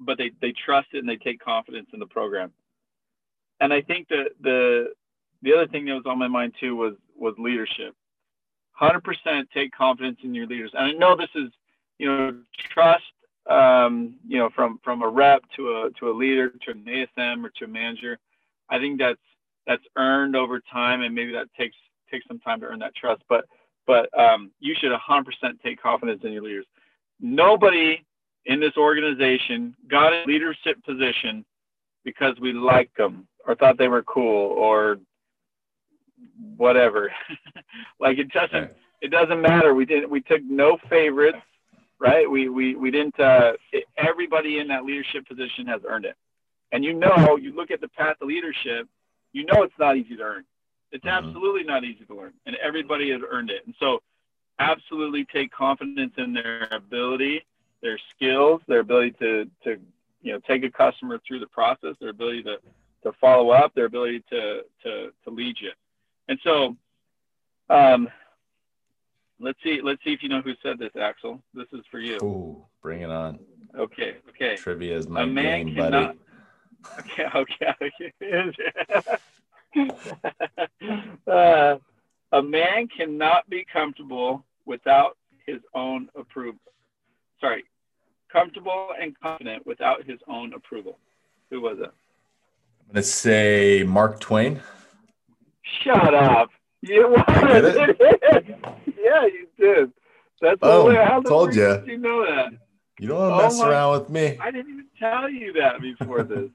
but 0.00 0.18
they 0.18 0.30
they 0.40 0.52
trust 0.52 0.88
it 0.92 0.98
and 0.98 1.08
they 1.08 1.16
take 1.16 1.40
confidence 1.40 1.88
in 1.92 2.00
the 2.00 2.06
program. 2.06 2.52
And 3.60 3.72
I 3.72 3.80
think 3.82 4.08
that 4.08 4.30
the 4.40 4.92
the 5.42 5.54
other 5.54 5.66
thing 5.66 5.86
that 5.86 5.94
was 5.94 6.06
on 6.06 6.18
my 6.18 6.28
mind 6.28 6.54
too 6.60 6.76
was 6.76 6.94
was 7.16 7.34
leadership. 7.38 7.94
100% 8.80 9.02
take 9.52 9.72
confidence 9.72 10.18
in 10.22 10.34
your 10.34 10.46
leaders. 10.46 10.70
And 10.72 10.84
I 10.84 10.92
know 10.92 11.16
this 11.16 11.30
is, 11.34 11.50
you 11.98 12.06
know, 12.06 12.38
trust, 12.72 13.02
um, 13.50 14.14
you 14.26 14.38
know, 14.38 14.50
from 14.54 14.78
from 14.84 15.02
a 15.02 15.08
rep 15.08 15.42
to 15.56 15.70
a 15.70 15.90
to 15.98 16.10
a 16.10 16.14
leader 16.14 16.50
to 16.50 16.70
an 16.70 16.84
ASM 16.86 17.44
or 17.44 17.50
to 17.58 17.64
a 17.64 17.68
manager. 17.68 18.18
I 18.70 18.78
think 18.78 18.98
that's 18.98 19.18
that's 19.68 19.84
earned 19.96 20.34
over 20.34 20.60
time, 20.60 21.02
and 21.02 21.14
maybe 21.14 21.30
that 21.32 21.46
takes 21.56 21.76
takes 22.10 22.26
some 22.26 22.40
time 22.40 22.58
to 22.60 22.66
earn 22.66 22.80
that 22.80 22.96
trust. 22.96 23.22
But 23.28 23.44
but 23.86 24.10
um, 24.18 24.50
you 24.60 24.74
should 24.78 24.92
100% 24.92 25.24
take 25.62 25.80
confidence 25.80 26.22
in 26.24 26.32
your 26.32 26.42
leaders. 26.42 26.66
Nobody 27.20 28.04
in 28.46 28.60
this 28.60 28.76
organization 28.76 29.76
got 29.88 30.12
a 30.12 30.24
leadership 30.26 30.82
position 30.84 31.44
because 32.04 32.34
we 32.40 32.52
liked 32.52 32.96
them 32.96 33.28
or 33.46 33.54
thought 33.54 33.78
they 33.78 33.88
were 33.88 34.02
cool 34.02 34.52
or 34.52 34.98
whatever. 36.56 37.12
like 38.00 38.18
it 38.18 38.30
doesn't 38.32 38.72
it 39.00 39.10
doesn't 39.10 39.40
matter. 39.40 39.74
We 39.74 39.84
didn't 39.84 40.10
we 40.10 40.22
took 40.22 40.42
no 40.42 40.78
favorites. 40.88 41.38
right? 42.00 42.30
We 42.30 42.48
we 42.48 42.74
we 42.74 42.90
didn't. 42.90 43.18
Uh, 43.18 43.52
everybody 43.96 44.58
in 44.58 44.68
that 44.68 44.84
leadership 44.84 45.26
position 45.28 45.66
has 45.66 45.82
earned 45.88 46.04
it, 46.04 46.16
and 46.72 46.84
you 46.84 46.94
know, 46.94 47.36
you 47.36 47.54
look 47.54 47.70
at 47.70 47.80
the 47.80 47.88
path 47.88 48.16
of 48.20 48.28
leadership, 48.28 48.88
you 49.38 49.44
know, 49.44 49.62
it's 49.62 49.78
not 49.78 49.96
easy 49.96 50.16
to 50.16 50.22
earn. 50.22 50.44
It's 50.90 51.04
mm-hmm. 51.04 51.26
absolutely 51.26 51.62
not 51.62 51.84
easy 51.84 52.04
to 52.04 52.14
learn, 52.14 52.32
and 52.46 52.56
everybody 52.56 53.10
has 53.12 53.20
earned 53.28 53.50
it. 53.50 53.62
And 53.66 53.74
so, 53.78 54.02
absolutely 54.58 55.24
take 55.26 55.52
confidence 55.52 56.14
in 56.16 56.32
their 56.32 56.66
ability, 56.72 57.44
their 57.82 57.98
skills, 58.14 58.60
their 58.66 58.80
ability 58.80 59.12
to 59.20 59.50
to 59.64 59.76
you 60.22 60.32
know 60.32 60.40
take 60.40 60.64
a 60.64 60.70
customer 60.70 61.20
through 61.26 61.40
the 61.40 61.46
process, 61.46 61.94
their 62.00 62.10
ability 62.10 62.42
to 62.44 62.56
to 63.04 63.12
follow 63.20 63.50
up, 63.50 63.74
their 63.74 63.84
ability 63.84 64.24
to 64.30 64.62
to 64.82 65.12
to 65.24 65.30
lead 65.30 65.56
you. 65.60 65.70
And 66.28 66.38
so, 66.42 66.76
um, 67.70 68.08
let's 69.38 69.58
see 69.62 69.80
let's 69.82 70.02
see 70.02 70.12
if 70.12 70.22
you 70.22 70.28
know 70.28 70.40
who 70.40 70.54
said 70.62 70.78
this, 70.78 70.90
Axel. 71.00 71.40
This 71.54 71.68
is 71.72 71.84
for 71.90 72.00
you. 72.00 72.16
Ooh, 72.22 72.64
bring 72.82 73.02
it 73.02 73.10
on. 73.10 73.38
Okay, 73.76 74.16
okay. 74.30 74.56
Trivia 74.56 74.96
is 74.96 75.06
my 75.06 75.22
a 75.22 75.26
man 75.26 75.66
game, 75.66 75.74
cannot, 75.76 76.06
buddy. 76.06 76.18
Okay, 76.98 77.26
okay. 77.34 77.74
uh, 81.26 81.76
a 82.32 82.42
man 82.42 82.88
cannot 82.88 83.48
be 83.48 83.64
comfortable 83.70 84.44
without 84.66 85.16
his 85.46 85.60
own 85.74 86.08
approval. 86.16 86.60
Sorry, 87.40 87.64
comfortable 88.32 88.88
and 89.00 89.18
confident 89.20 89.66
without 89.66 90.04
his 90.04 90.18
own 90.28 90.52
approval. 90.54 90.98
Who 91.50 91.62
was 91.62 91.78
it? 91.78 91.90
I'm 92.88 92.94
going 92.94 92.96
to 92.96 93.02
say 93.02 93.84
Mark 93.86 94.20
Twain. 94.20 94.60
Shut 95.82 96.14
up. 96.14 96.50
You 96.80 97.16
did 97.28 97.64
it? 97.64 98.58
yeah, 98.98 99.26
you 99.26 99.48
did. 99.58 99.92
That's 100.40 100.58
oh, 100.62 100.94
how 100.94 101.20
told 101.22 101.54
you. 101.54 101.82
You 101.86 101.98
know 101.98 102.24
that? 102.24 102.52
You 103.00 103.08
don't 103.08 103.18
want 103.18 103.30
to 103.30 103.34
oh 103.34 103.42
mess 103.42 103.58
my, 103.58 103.68
around 103.68 104.00
with 104.00 104.10
me. 104.10 104.38
I 104.40 104.50
didn't 104.50 104.72
even 104.72 104.86
tell 104.98 105.28
you 105.28 105.52
that 105.54 105.80
before 105.80 106.22
this. 106.22 106.50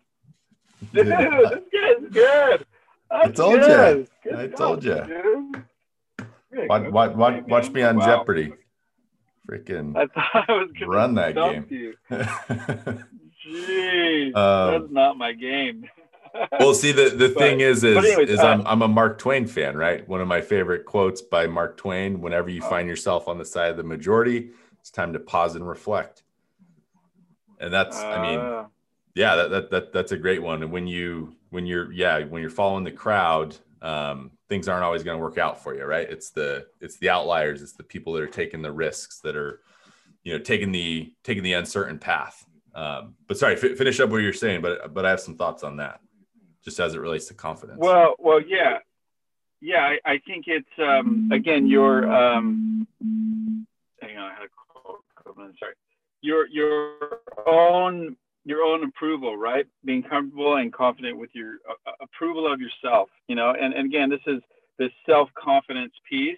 dude, 0.93 1.07
this 1.07 1.63
guy's 1.71 2.11
good. 2.11 2.65
That's 3.09 3.27
I 3.27 3.31
told 3.31 3.59
good. 3.61 3.97
you. 3.97 4.31
Good 4.31 4.35
I 4.35 4.47
told 4.47 4.83
you. 4.83 5.53
Watch, 6.67 6.91
watch, 6.91 7.15
watch, 7.15 7.43
watch 7.47 7.71
me 7.71 7.81
on 7.83 7.97
wow. 7.97 8.05
Jeopardy. 8.05 8.53
Freaking 9.49 9.95
I 9.97 10.07
thought 10.07 10.45
I 10.49 10.51
was 10.51 10.69
run 10.85 11.15
that 11.15 11.35
game. 11.35 11.65
You. 11.69 11.93
Jeez, 13.45 14.35
um, 14.35 14.81
that's 14.81 14.91
not 14.91 15.17
my 15.17 15.33
game. 15.33 15.85
well, 16.59 16.73
see, 16.73 16.93
the, 16.93 17.09
the 17.09 17.27
but, 17.29 17.37
thing 17.37 17.59
is, 17.59 17.83
is, 17.83 17.97
anyways, 17.97 18.29
is 18.29 18.39
uh, 18.39 18.47
I'm, 18.47 18.65
I'm 18.65 18.81
a 18.81 18.87
Mark 18.87 19.19
Twain 19.19 19.45
fan, 19.45 19.75
right? 19.75 20.07
One 20.07 20.21
of 20.21 20.27
my 20.27 20.39
favorite 20.39 20.85
quotes 20.85 21.21
by 21.21 21.45
Mark 21.45 21.75
Twain, 21.75 22.21
whenever 22.21 22.49
you 22.49 22.61
find 22.61 22.87
yourself 22.87 23.27
on 23.27 23.37
the 23.37 23.45
side 23.45 23.71
of 23.71 23.77
the 23.77 23.83
majority, 23.83 24.51
it's 24.79 24.89
time 24.89 25.11
to 25.13 25.19
pause 25.19 25.55
and 25.55 25.67
reflect. 25.67 26.23
And 27.59 27.73
that's, 27.73 27.99
uh, 27.99 28.07
I 28.07 28.21
mean, 28.21 28.39
uh. 28.39 28.65
Yeah, 29.15 29.35
that, 29.35 29.51
that, 29.51 29.71
that, 29.71 29.93
that's 29.93 30.11
a 30.11 30.17
great 30.17 30.41
one. 30.41 30.63
And 30.63 30.71
when 30.71 30.87
you, 30.87 31.35
when 31.49 31.65
you're, 31.65 31.91
yeah, 31.91 32.23
when 32.23 32.41
you're 32.41 32.51
following 32.51 32.83
the 32.83 32.91
crowd, 32.91 33.55
um, 33.81 34.31
things 34.49 34.67
aren't 34.67 34.83
always 34.83 35.03
going 35.03 35.17
to 35.17 35.21
work 35.23 35.37
out 35.37 35.61
for 35.61 35.75
you, 35.75 35.85
right? 35.85 36.09
It's 36.09 36.29
the, 36.31 36.67
it's 36.81 36.97
the 36.97 37.09
outliers. 37.09 37.61
It's 37.61 37.73
the 37.73 37.83
people 37.83 38.13
that 38.13 38.23
are 38.23 38.27
taking 38.27 38.61
the 38.61 38.71
risks 38.71 39.19
that 39.19 39.35
are, 39.35 39.61
you 40.23 40.33
know, 40.33 40.39
taking 40.39 40.71
the, 40.71 41.13
taking 41.23 41.43
the 41.43 41.53
uncertain 41.53 41.99
path. 41.99 42.45
Um, 42.73 43.15
but 43.27 43.37
sorry, 43.37 43.53
f- 43.53 43.77
finish 43.77 43.99
up 43.99 44.09
what 44.09 44.17
you're 44.17 44.33
saying, 44.33 44.61
but, 44.61 44.93
but 44.93 45.05
I 45.05 45.09
have 45.09 45.19
some 45.19 45.35
thoughts 45.35 45.63
on 45.63 45.77
that 45.77 45.99
just 46.63 46.79
as 46.79 46.95
it 46.95 46.99
relates 46.99 47.25
to 47.25 47.33
confidence? 47.33 47.79
Well, 47.79 48.15
well, 48.19 48.41
yeah, 48.41 48.79
yeah. 49.61 49.95
I, 50.05 50.13
I 50.13 50.17
think 50.25 50.45
it's 50.47 50.67
um, 50.79 51.29
again 51.31 51.67
your 51.67 52.09
um, 52.11 52.87
hang 54.01 54.17
on, 54.17 54.31
I 54.31 54.33
had 54.33 54.43
a 54.43 54.73
call. 54.73 54.99
Sorry, 55.59 55.73
your 56.21 56.47
your 56.47 56.95
own 57.45 58.15
your 58.45 58.61
own 58.61 58.83
approval, 58.83 59.37
right? 59.37 59.65
Being 59.85 60.03
comfortable 60.03 60.57
and 60.57 60.71
confident 60.71 61.17
with 61.17 61.29
your 61.33 61.55
uh, 61.69 61.89
uh 61.89 61.91
approval 62.01 62.51
of 62.51 62.59
yourself, 62.59 63.09
you 63.27 63.35
know. 63.35 63.51
And, 63.59 63.73
and 63.73 63.85
again, 63.85 64.09
this 64.09 64.21
is 64.27 64.41
this 64.77 64.91
self 65.05 65.29
confidence 65.35 65.93
piece, 66.09 66.37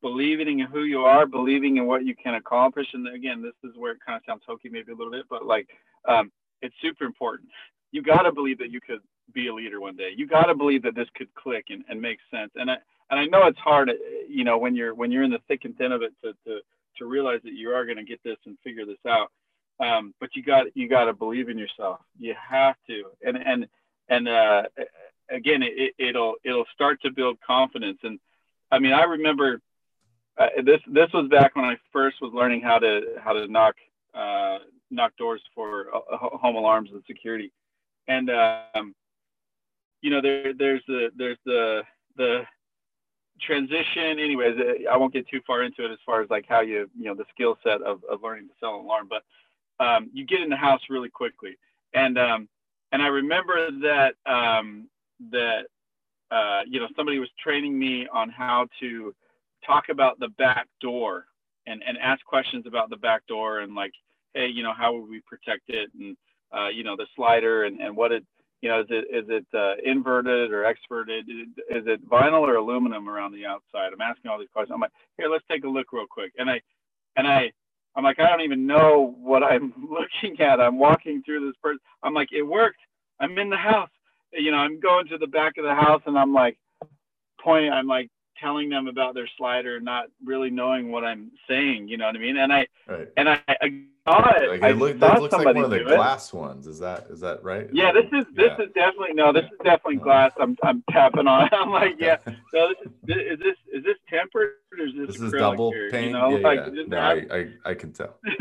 believing 0.00 0.60
in 0.60 0.66
who 0.66 0.84
you 0.84 1.00
are, 1.00 1.26
believing 1.26 1.76
in 1.76 1.86
what 1.86 2.04
you 2.04 2.14
can 2.14 2.34
accomplish. 2.34 2.86
And 2.94 3.14
again, 3.14 3.42
this 3.42 3.54
is 3.64 3.76
where 3.76 3.92
it 3.92 3.98
kind 4.04 4.16
of 4.16 4.22
sounds 4.26 4.42
hokey, 4.46 4.68
maybe 4.68 4.92
a 4.92 4.94
little 4.94 5.12
bit, 5.12 5.26
but 5.28 5.44
like 5.44 5.68
um, 6.06 6.30
it's 6.62 6.74
super 6.80 7.04
important. 7.04 7.50
You 7.92 8.02
got 8.02 8.22
to 8.22 8.32
believe 8.32 8.58
that 8.58 8.70
you 8.70 8.80
could 8.80 9.00
be 9.32 9.48
a 9.48 9.54
leader 9.54 9.80
one 9.80 9.96
day. 9.96 10.10
You 10.16 10.26
got 10.26 10.44
to 10.44 10.54
believe 10.54 10.82
that 10.82 10.94
this 10.94 11.08
could 11.14 11.32
click 11.34 11.66
and, 11.70 11.84
and 11.88 12.00
make 12.00 12.18
sense. 12.30 12.50
And 12.56 12.70
I 12.70 12.76
and 13.10 13.18
I 13.18 13.24
know 13.24 13.46
it's 13.46 13.58
hard, 13.58 13.90
you 14.28 14.44
know, 14.44 14.58
when 14.58 14.74
you're 14.74 14.94
when 14.94 15.10
you're 15.10 15.22
in 15.22 15.30
the 15.30 15.40
thick 15.48 15.64
and 15.64 15.76
thin 15.76 15.92
of 15.92 16.02
it 16.02 16.12
to 16.22 16.32
to 16.46 16.60
to 16.98 17.06
realize 17.06 17.40
that 17.44 17.52
you 17.52 17.70
are 17.70 17.84
going 17.84 17.96
to 17.96 18.04
get 18.04 18.22
this 18.24 18.36
and 18.46 18.56
figure 18.64 18.84
this 18.84 18.98
out. 19.06 19.30
Um, 19.80 20.14
but 20.20 20.30
you 20.34 20.42
got 20.42 20.66
you 20.76 20.88
got 20.88 21.04
to 21.04 21.12
believe 21.12 21.48
in 21.48 21.58
yourself. 21.58 22.00
You 22.18 22.34
have 22.50 22.76
to. 22.88 23.04
And 23.24 23.36
and 23.36 23.68
and 24.08 24.28
uh, 24.28 24.62
again, 25.30 25.62
it, 25.62 25.94
it'll 25.98 26.34
it'll 26.44 26.66
start 26.74 27.00
to 27.02 27.10
build 27.10 27.38
confidence. 27.46 27.98
And 28.02 28.18
I 28.70 28.78
mean, 28.78 28.92
I 28.92 29.02
remember 29.02 29.60
uh, 30.36 30.46
this 30.64 30.80
this 30.86 31.08
was 31.12 31.28
back 31.28 31.56
when 31.56 31.64
I 31.64 31.76
first 31.92 32.16
was 32.20 32.32
learning 32.34 32.62
how 32.62 32.78
to 32.78 33.16
how 33.22 33.32
to 33.32 33.46
knock 33.46 33.76
uh, 34.14 34.58
knock 34.90 35.16
doors 35.16 35.42
for 35.54 35.86
uh, 35.94 36.16
home 36.16 36.56
alarms 36.56 36.90
and 36.92 37.02
security. 37.06 37.52
And 38.08 38.30
um, 38.30 38.94
you 40.00 40.10
know, 40.10 40.20
there, 40.20 40.52
there's 40.54 40.82
the 40.86 41.10
there's 41.16 41.38
the 41.44 41.82
the 42.16 42.42
transition. 43.40 44.18
Anyways, 44.18 44.56
uh, 44.58 44.90
I 44.90 44.96
won't 44.96 45.12
get 45.12 45.28
too 45.28 45.40
far 45.46 45.62
into 45.62 45.84
it 45.84 45.92
as 45.92 45.98
far 46.04 46.22
as 46.22 46.30
like 46.30 46.46
how 46.48 46.60
you 46.60 46.90
you 46.98 47.04
know 47.04 47.14
the 47.14 47.26
skill 47.32 47.58
set 47.62 47.82
of, 47.82 48.02
of 48.10 48.22
learning 48.22 48.48
to 48.48 48.54
sell 48.60 48.78
an 48.78 48.84
alarm, 48.84 49.06
but 49.08 49.22
um, 49.80 50.10
you 50.12 50.26
get 50.26 50.40
in 50.40 50.48
the 50.48 50.56
house 50.56 50.80
really 50.88 51.08
quickly. 51.08 51.56
And 51.94 52.18
um, 52.18 52.48
and 52.92 53.02
I 53.02 53.08
remember 53.08 53.70
that 53.82 54.14
um, 54.30 54.88
that 55.30 55.66
uh, 56.30 56.60
you 56.66 56.80
know 56.80 56.88
somebody 56.96 57.18
was 57.18 57.30
training 57.42 57.78
me 57.78 58.06
on 58.12 58.30
how 58.30 58.66
to 58.80 59.14
talk 59.66 59.88
about 59.90 60.18
the 60.20 60.28
back 60.38 60.66
door 60.80 61.26
and 61.66 61.82
and 61.86 61.98
ask 61.98 62.24
questions 62.24 62.66
about 62.66 62.90
the 62.90 62.96
back 62.96 63.26
door 63.26 63.60
and 63.60 63.74
like 63.74 63.92
hey 64.34 64.46
you 64.46 64.62
know 64.62 64.72
how 64.76 64.94
would 64.94 65.08
we 65.08 65.20
protect 65.26 65.62
it 65.68 65.90
and 65.98 66.16
uh, 66.56 66.68
you 66.68 66.84
know 66.84 66.96
the 66.96 67.06
slider 67.16 67.64
and 67.64 67.80
and 67.80 67.96
what 67.96 68.12
it 68.12 68.24
you 68.60 68.68
know, 68.68 68.80
is 68.80 68.86
it 68.90 69.06
is 69.12 69.24
it 69.28 69.46
uh, 69.54 69.74
inverted 69.84 70.50
or 70.50 70.64
exverted? 70.64 71.28
Is 71.28 71.84
it 71.86 72.08
vinyl 72.08 72.40
or 72.40 72.56
aluminum 72.56 73.08
around 73.08 73.32
the 73.32 73.46
outside? 73.46 73.92
I'm 73.92 74.00
asking 74.00 74.30
all 74.30 74.38
these 74.38 74.48
questions. 74.52 74.74
I'm 74.74 74.80
like, 74.80 74.90
here, 75.16 75.28
let's 75.28 75.44
take 75.50 75.64
a 75.64 75.68
look 75.68 75.92
real 75.92 76.06
quick. 76.10 76.32
And 76.38 76.50
I, 76.50 76.60
and 77.16 77.26
I, 77.28 77.52
I'm 77.98 78.04
like, 78.04 78.20
I 78.20 78.28
don't 78.28 78.42
even 78.42 78.64
know 78.64 79.16
what 79.20 79.42
I'm 79.42 79.74
looking 79.90 80.40
at. 80.40 80.60
I'm 80.60 80.78
walking 80.78 81.20
through 81.24 81.46
this 81.46 81.56
person. 81.60 81.80
I'm 82.04 82.14
like, 82.14 82.28
it 82.32 82.42
worked. 82.42 82.78
I'm 83.18 83.36
in 83.38 83.50
the 83.50 83.56
house. 83.56 83.90
You 84.32 84.52
know, 84.52 84.58
I'm 84.58 84.78
going 84.78 85.08
to 85.08 85.18
the 85.18 85.26
back 85.26 85.58
of 85.58 85.64
the 85.64 85.74
house 85.74 86.02
and 86.06 86.16
I'm 86.16 86.32
like, 86.32 86.56
pointing. 87.42 87.72
I'm 87.72 87.88
like 87.88 88.08
telling 88.40 88.68
them 88.68 88.86
about 88.86 89.14
their 89.14 89.28
slider, 89.36 89.80
not 89.80 90.04
really 90.24 90.48
knowing 90.48 90.92
what 90.92 91.02
I'm 91.04 91.32
saying. 91.48 91.88
You 91.88 91.96
know 91.96 92.06
what 92.06 92.14
I 92.14 92.18
mean? 92.20 92.36
And 92.36 92.52
I, 92.52 92.66
right. 92.86 93.08
and 93.16 93.28
I, 93.28 93.40
I 93.48 93.82
saw 94.06 94.30
it. 94.36 94.62
Like 94.62 94.70
it, 94.70 94.76
look, 94.76 94.90
it 94.90 95.20
looks 95.20 95.32
like 95.32 95.44
one 95.46 95.56
of 95.56 95.70
the 95.70 95.80
glass 95.80 96.32
it. 96.32 96.36
ones. 96.36 96.68
Is 96.68 96.78
that 96.78 97.06
is 97.10 97.18
that 97.20 97.42
right? 97.42 97.68
Yeah, 97.72 97.90
this 97.90 98.04
is 98.12 98.26
this 98.36 98.52
yeah. 98.58 98.66
is 98.66 98.72
definitely 98.74 99.14
no. 99.14 99.32
This 99.32 99.44
is 99.44 99.58
definitely 99.64 99.96
uh-huh. 99.96 100.04
glass. 100.04 100.32
I'm 100.40 100.56
I'm 100.62 100.84
tapping 100.92 101.26
on 101.26 101.46
it. 101.46 101.52
I'm 101.52 101.70
like, 101.70 101.96
yeah. 101.98 102.18
No, 102.54 102.68
this 102.68 102.78
is 102.84 103.32
is 103.32 103.38
this 103.40 103.56
is 103.72 103.84
this 103.84 103.96
tempered 104.08 104.54
this? 104.78 105.16
This 105.16 105.20
is 105.20 105.32
double 105.32 105.72
here, 105.72 105.90
paint. 105.90 106.06
You 106.08 106.12
know? 106.12 106.36
yeah, 106.36 106.46
like, 106.46 106.60
yeah. 106.72 106.82
No, 106.86 106.98
I, 106.98 107.26
I 107.30 107.48
I 107.70 107.74
can 107.74 107.92
tell. 107.92 108.18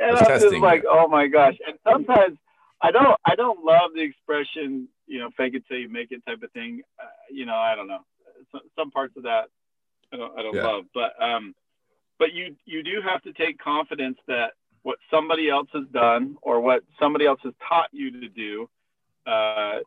and 0.00 0.16
I'm 0.16 0.40
just 0.40 0.56
like, 0.56 0.84
oh 0.88 1.08
my 1.08 1.26
gosh. 1.26 1.56
And 1.66 1.78
sometimes 1.84 2.38
I 2.80 2.90
don't 2.90 3.18
I 3.24 3.34
don't 3.34 3.64
love 3.64 3.90
the 3.94 4.02
expression, 4.02 4.88
you 5.06 5.18
know, 5.18 5.30
fake 5.36 5.54
it 5.54 5.64
till 5.68 5.78
you 5.78 5.88
make 5.88 6.12
it 6.12 6.24
type 6.26 6.42
of 6.42 6.50
thing. 6.52 6.82
Uh, 6.98 7.06
you 7.30 7.46
know, 7.46 7.56
I 7.56 7.74
don't 7.74 7.88
know. 7.88 8.00
Some, 8.52 8.62
some 8.76 8.90
parts 8.90 9.16
of 9.16 9.24
that 9.24 9.48
I 10.12 10.16
don't 10.16 10.38
I 10.38 10.42
don't 10.42 10.54
yeah. 10.54 10.66
love, 10.66 10.84
but 10.94 11.20
um 11.22 11.54
but 12.18 12.32
you 12.32 12.54
you 12.64 12.82
do 12.82 13.00
have 13.02 13.22
to 13.22 13.32
take 13.32 13.58
confidence 13.58 14.18
that 14.28 14.52
what 14.82 14.98
somebody 15.10 15.50
else 15.50 15.68
has 15.74 15.84
done 15.92 16.36
or 16.42 16.60
what 16.60 16.82
somebody 16.98 17.26
else 17.26 17.40
has 17.44 17.52
taught 17.68 17.88
you 17.92 18.10
to 18.10 18.28
do 18.28 18.68
uh, 19.26 19.78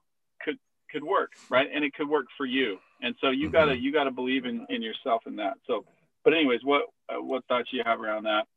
could 0.43 0.57
could 0.91 1.03
work 1.03 1.31
right 1.49 1.67
and 1.73 1.83
it 1.83 1.93
could 1.93 2.07
work 2.07 2.25
for 2.37 2.45
you 2.45 2.77
and 3.03 3.13
so 3.21 3.29
you 3.29 3.45
mm-hmm. 3.45 3.53
gotta 3.53 3.77
you 3.77 3.91
gotta 3.91 4.11
believe 4.11 4.45
in 4.45 4.65
in 4.69 4.81
yourself 4.81 5.21
in 5.27 5.35
that 5.35 5.53
so 5.67 5.85
but 6.23 6.33
anyways 6.33 6.61
what 6.63 6.83
uh, 7.09 7.21
what 7.21 7.45
thoughts 7.45 7.69
you 7.71 7.83
have 7.85 8.01
around 8.01 8.23
that 8.23 8.47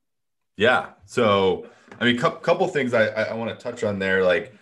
yeah 0.56 0.90
so 1.04 1.66
i 2.00 2.04
mean 2.04 2.16
a 2.16 2.30
couple 2.38 2.66
things 2.68 2.94
i 2.94 3.06
i 3.08 3.34
want 3.34 3.50
to 3.50 3.62
touch 3.62 3.84
on 3.84 3.98
there 3.98 4.24
like 4.24 4.54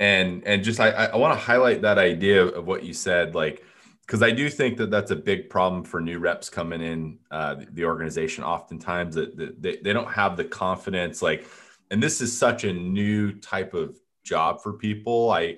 and 0.00 0.42
and 0.44 0.64
just 0.64 0.80
i 0.80 0.90
i 0.90 1.16
want 1.16 1.32
to 1.32 1.38
highlight 1.38 1.82
that 1.82 1.98
idea 1.98 2.44
of 2.44 2.66
what 2.66 2.82
you 2.82 2.92
said 2.92 3.34
like 3.34 3.62
because 4.06 4.22
I 4.22 4.30
do 4.30 4.48
think 4.48 4.76
that 4.76 4.88
that's 4.88 5.10
a 5.10 5.16
big 5.16 5.50
problem 5.50 5.82
for 5.82 6.00
new 6.00 6.20
reps 6.20 6.48
coming 6.48 6.80
in 6.80 7.18
uh, 7.32 7.56
the 7.72 7.84
organization. 7.84 8.44
Oftentimes, 8.44 9.16
that, 9.16 9.36
that 9.36 9.60
they, 9.60 9.78
they 9.78 9.92
don't 9.92 10.10
have 10.10 10.36
the 10.36 10.44
confidence. 10.44 11.22
Like, 11.22 11.44
and 11.90 12.00
this 12.00 12.20
is 12.20 12.36
such 12.36 12.62
a 12.62 12.72
new 12.72 13.32
type 13.32 13.74
of 13.74 13.98
job 14.22 14.62
for 14.62 14.74
people. 14.74 15.30
I 15.32 15.56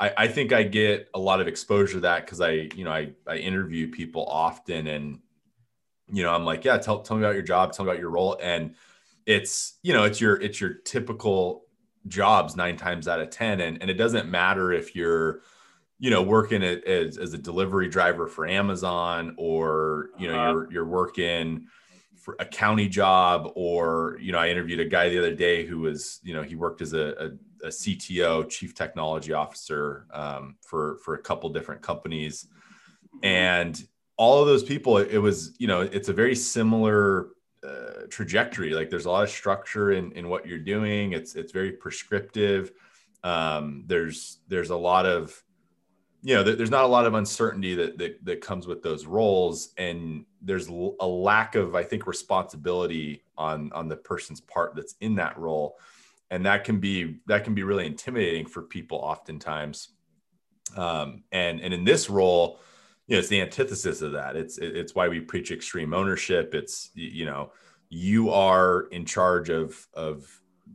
I, 0.00 0.12
I 0.16 0.28
think 0.28 0.52
I 0.52 0.64
get 0.64 1.08
a 1.14 1.20
lot 1.20 1.40
of 1.40 1.46
exposure 1.46 1.94
to 1.94 2.00
that 2.00 2.24
because 2.24 2.40
I 2.40 2.70
you 2.74 2.84
know 2.84 2.92
I 2.92 3.12
I 3.26 3.36
interview 3.36 3.90
people 3.90 4.24
often 4.26 4.88
and 4.88 5.20
you 6.12 6.22
know, 6.22 6.34
I'm 6.34 6.44
like, 6.44 6.64
yeah, 6.64 6.78
tell, 6.78 7.00
tell 7.00 7.16
me 7.16 7.22
about 7.22 7.34
your 7.34 7.42
job, 7.42 7.72
tell 7.72 7.84
me 7.84 7.90
about 7.90 8.00
your 8.00 8.10
role. 8.10 8.38
And 8.42 8.74
it's, 9.26 9.78
you 9.82 9.92
know, 9.92 10.04
it's 10.04 10.20
your, 10.20 10.40
it's 10.40 10.60
your 10.60 10.74
typical 10.74 11.64
jobs 12.08 12.56
nine 12.56 12.76
times 12.76 13.06
out 13.08 13.20
of 13.20 13.30
10. 13.30 13.60
And, 13.60 13.80
and 13.80 13.90
it 13.90 13.94
doesn't 13.94 14.28
matter 14.28 14.72
if 14.72 14.96
you're, 14.96 15.40
you 15.98 16.10
know, 16.10 16.22
working 16.22 16.62
as, 16.62 17.18
as 17.18 17.34
a 17.34 17.38
delivery 17.38 17.88
driver 17.88 18.26
for 18.26 18.46
Amazon 18.46 19.34
or, 19.36 20.10
you 20.18 20.28
know, 20.28 20.38
uh-huh. 20.38 20.50
you're, 20.50 20.72
you're 20.72 20.86
working 20.86 21.66
for 22.16 22.36
a 22.38 22.44
county 22.44 22.88
job 22.88 23.52
or, 23.54 24.18
you 24.20 24.32
know, 24.32 24.38
I 24.38 24.48
interviewed 24.48 24.80
a 24.80 24.86
guy 24.86 25.08
the 25.08 25.18
other 25.18 25.34
day 25.34 25.66
who 25.66 25.80
was, 25.80 26.20
you 26.22 26.34
know, 26.34 26.42
he 26.42 26.54
worked 26.54 26.80
as 26.80 26.92
a, 26.92 27.32
a, 27.64 27.68
CTO, 27.68 28.48
chief 28.48 28.74
technology 28.74 29.32
officer 29.32 30.06
um, 30.12 30.56
for, 30.60 30.98
for 31.04 31.14
a 31.14 31.18
couple 31.18 31.48
different 31.50 31.82
companies. 31.82 32.46
And 33.22 33.82
all 34.16 34.40
of 34.40 34.46
those 34.46 34.62
people, 34.62 34.98
it, 34.98 35.10
it 35.10 35.18
was, 35.18 35.54
you 35.58 35.66
know, 35.66 35.80
it's 35.80 36.08
a 36.08 36.12
very 36.12 36.34
similar 36.34 37.28
uh, 37.66 38.06
trajectory. 38.08 38.70
Like 38.70 38.90
there's 38.90 39.06
a 39.06 39.10
lot 39.10 39.24
of 39.24 39.30
structure 39.30 39.92
in, 39.92 40.12
in 40.12 40.28
what 40.28 40.46
you're 40.46 40.58
doing. 40.58 41.12
It's, 41.12 41.34
it's 41.34 41.52
very 41.52 41.72
prescriptive. 41.72 42.72
Um, 43.22 43.84
there's, 43.86 44.38
there's 44.48 44.70
a 44.70 44.76
lot 44.76 45.06
of, 45.06 45.42
you 46.22 46.34
know, 46.34 46.42
there's 46.42 46.70
not 46.70 46.84
a 46.84 46.88
lot 46.88 47.06
of 47.06 47.14
uncertainty 47.14 47.74
that, 47.76 47.96
that, 47.96 48.24
that 48.24 48.40
comes 48.42 48.66
with 48.66 48.82
those 48.82 49.06
roles. 49.06 49.72
And 49.78 50.26
there's 50.42 50.68
a 50.68 51.06
lack 51.06 51.54
of, 51.54 51.74
I 51.74 51.82
think, 51.82 52.06
responsibility 52.06 53.24
on, 53.38 53.72
on 53.72 53.88
the 53.88 53.96
person's 53.96 54.40
part 54.40 54.74
that's 54.74 54.96
in 55.00 55.14
that 55.16 55.38
role. 55.38 55.78
And 56.30 56.46
that 56.46 56.64
can 56.64 56.78
be, 56.78 57.20
that 57.26 57.44
can 57.44 57.54
be 57.54 57.62
really 57.62 57.86
intimidating 57.86 58.46
for 58.46 58.62
people 58.62 58.98
oftentimes. 58.98 59.88
Um, 60.76 61.24
and, 61.32 61.60
and 61.60 61.74
in 61.74 61.84
this 61.84 62.08
role, 62.08 62.60
you 63.06 63.16
know, 63.16 63.20
it's 63.20 63.28
the 63.28 63.40
antithesis 63.40 64.02
of 64.02 64.12
that. 64.12 64.36
It's, 64.36 64.58
it's 64.58 64.94
why 64.94 65.08
we 65.08 65.20
preach 65.20 65.50
extreme 65.50 65.92
ownership. 65.92 66.54
It's, 66.54 66.90
you 66.94 67.26
know, 67.26 67.52
you 67.88 68.30
are 68.30 68.82
in 68.92 69.04
charge 69.04 69.50
of, 69.50 69.86
of, 69.94 70.30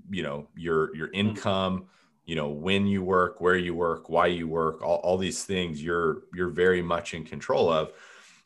you 0.09 0.23
know, 0.23 0.47
your, 0.55 0.93
your 0.95 1.07
mm-hmm. 1.07 1.29
income, 1.29 1.87
you 2.25 2.35
know 2.35 2.49
when 2.49 2.87
you 2.87 3.03
work 3.03 3.39
where 3.39 3.55
you 3.55 3.73
work 3.73 4.09
why 4.09 4.27
you 4.27 4.47
work 4.47 4.81
all, 4.81 4.97
all 4.97 5.17
these 5.17 5.43
things 5.43 5.81
you're 5.81 6.23
you're 6.33 6.49
very 6.49 6.81
much 6.81 7.13
in 7.13 7.23
control 7.23 7.71
of 7.71 7.91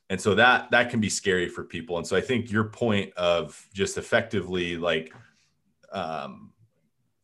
and 0.09 0.19
so 0.19 0.35
that 0.35 0.69
that 0.71 0.89
can 0.89 0.99
be 0.99 1.09
scary 1.09 1.47
for 1.47 1.63
people 1.63 1.97
and 1.97 2.05
so 2.05 2.15
i 2.15 2.21
think 2.21 2.51
your 2.51 2.65
point 2.65 3.11
of 3.15 3.67
just 3.73 3.97
effectively 3.97 4.77
like 4.77 5.13
um, 5.91 6.51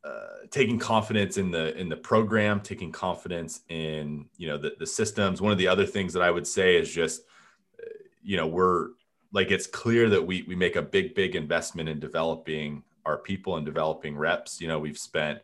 uh, 0.05 0.45
taking 0.51 0.77
confidence 0.77 1.37
in 1.37 1.49
the 1.51 1.75
in 1.77 1.89
the 1.89 1.95
program 1.95 2.59
taking 2.59 2.91
confidence 2.91 3.61
in 3.69 4.25
you 4.37 4.47
know 4.47 4.57
the, 4.57 4.75
the 4.79 4.85
systems 4.85 5.41
one 5.41 5.51
of 5.51 5.57
the 5.57 5.67
other 5.67 5.85
things 5.85 6.13
that 6.13 6.21
i 6.21 6.29
would 6.29 6.45
say 6.45 6.77
is 6.77 6.91
just 6.91 7.23
uh, 7.79 7.85
you 8.23 8.37
know 8.37 8.45
we're 8.45 8.89
like 9.33 9.51
it's 9.51 9.67
clear 9.67 10.09
that 10.09 10.21
we 10.21 10.43
we 10.43 10.55
make 10.55 10.75
a 10.75 10.81
big 10.81 11.15
big 11.15 11.35
investment 11.35 11.89
in 11.89 11.99
developing 11.99 12.83
our 13.05 13.17
people 13.17 13.57
and 13.57 13.65
developing 13.65 14.15
reps 14.15 14.61
you 14.61 14.67
know 14.67 14.79
we've 14.79 14.99
spent 14.99 15.39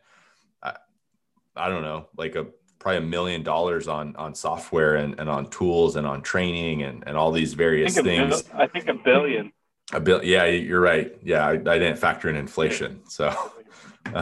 I 1.56 1.68
don't 1.68 1.82
know, 1.82 2.06
like 2.16 2.34
a 2.34 2.46
probably 2.78 2.98
a 2.98 3.02
million 3.02 3.42
dollars 3.42 3.88
on 3.88 4.16
on 4.16 4.34
software 4.34 4.96
and, 4.96 5.18
and 5.18 5.28
on 5.28 5.48
tools 5.50 5.96
and 5.96 6.06
on 6.06 6.22
training 6.22 6.82
and, 6.82 7.04
and 7.06 7.16
all 7.16 7.30
these 7.30 7.54
various 7.54 7.96
I 7.96 8.02
things. 8.02 8.44
I 8.54 8.66
think 8.66 8.88
a 8.88 8.94
billion. 8.94 9.52
A 9.92 10.00
bill, 10.00 10.24
yeah, 10.24 10.46
you're 10.46 10.80
right. 10.80 11.14
Yeah, 11.22 11.46
I, 11.46 11.52
I 11.52 11.56
didn't 11.56 11.96
factor 11.96 12.30
in 12.30 12.36
inflation, 12.36 13.02
so 13.08 13.34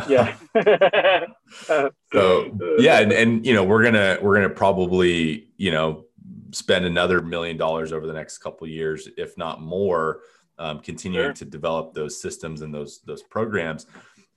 yeah. 0.09 0.35
so 2.13 2.59
yeah, 2.79 3.01
and, 3.01 3.13
and 3.13 3.47
you 3.47 3.55
know 3.55 3.65
we're 3.65 3.83
gonna 3.83 4.19
we're 4.21 4.35
gonna 4.35 4.51
probably 4.51 5.49
you 5.57 5.71
know 5.71 6.05
spend 6.53 6.85
another 6.85 7.21
million 7.23 7.57
dollars 7.57 7.93
over 7.93 8.07
the 8.07 8.13
next 8.13 8.39
couple 8.39 8.67
years, 8.67 9.09
if 9.17 9.37
not 9.37 9.61
more, 9.61 10.21
um, 10.59 10.81
continuing 10.81 11.27
sure. 11.27 11.33
to 11.35 11.45
develop 11.45 11.95
those 11.95 12.21
systems 12.21 12.63
and 12.63 12.75
those 12.75 13.01
those 13.07 13.23
programs. 13.23 13.87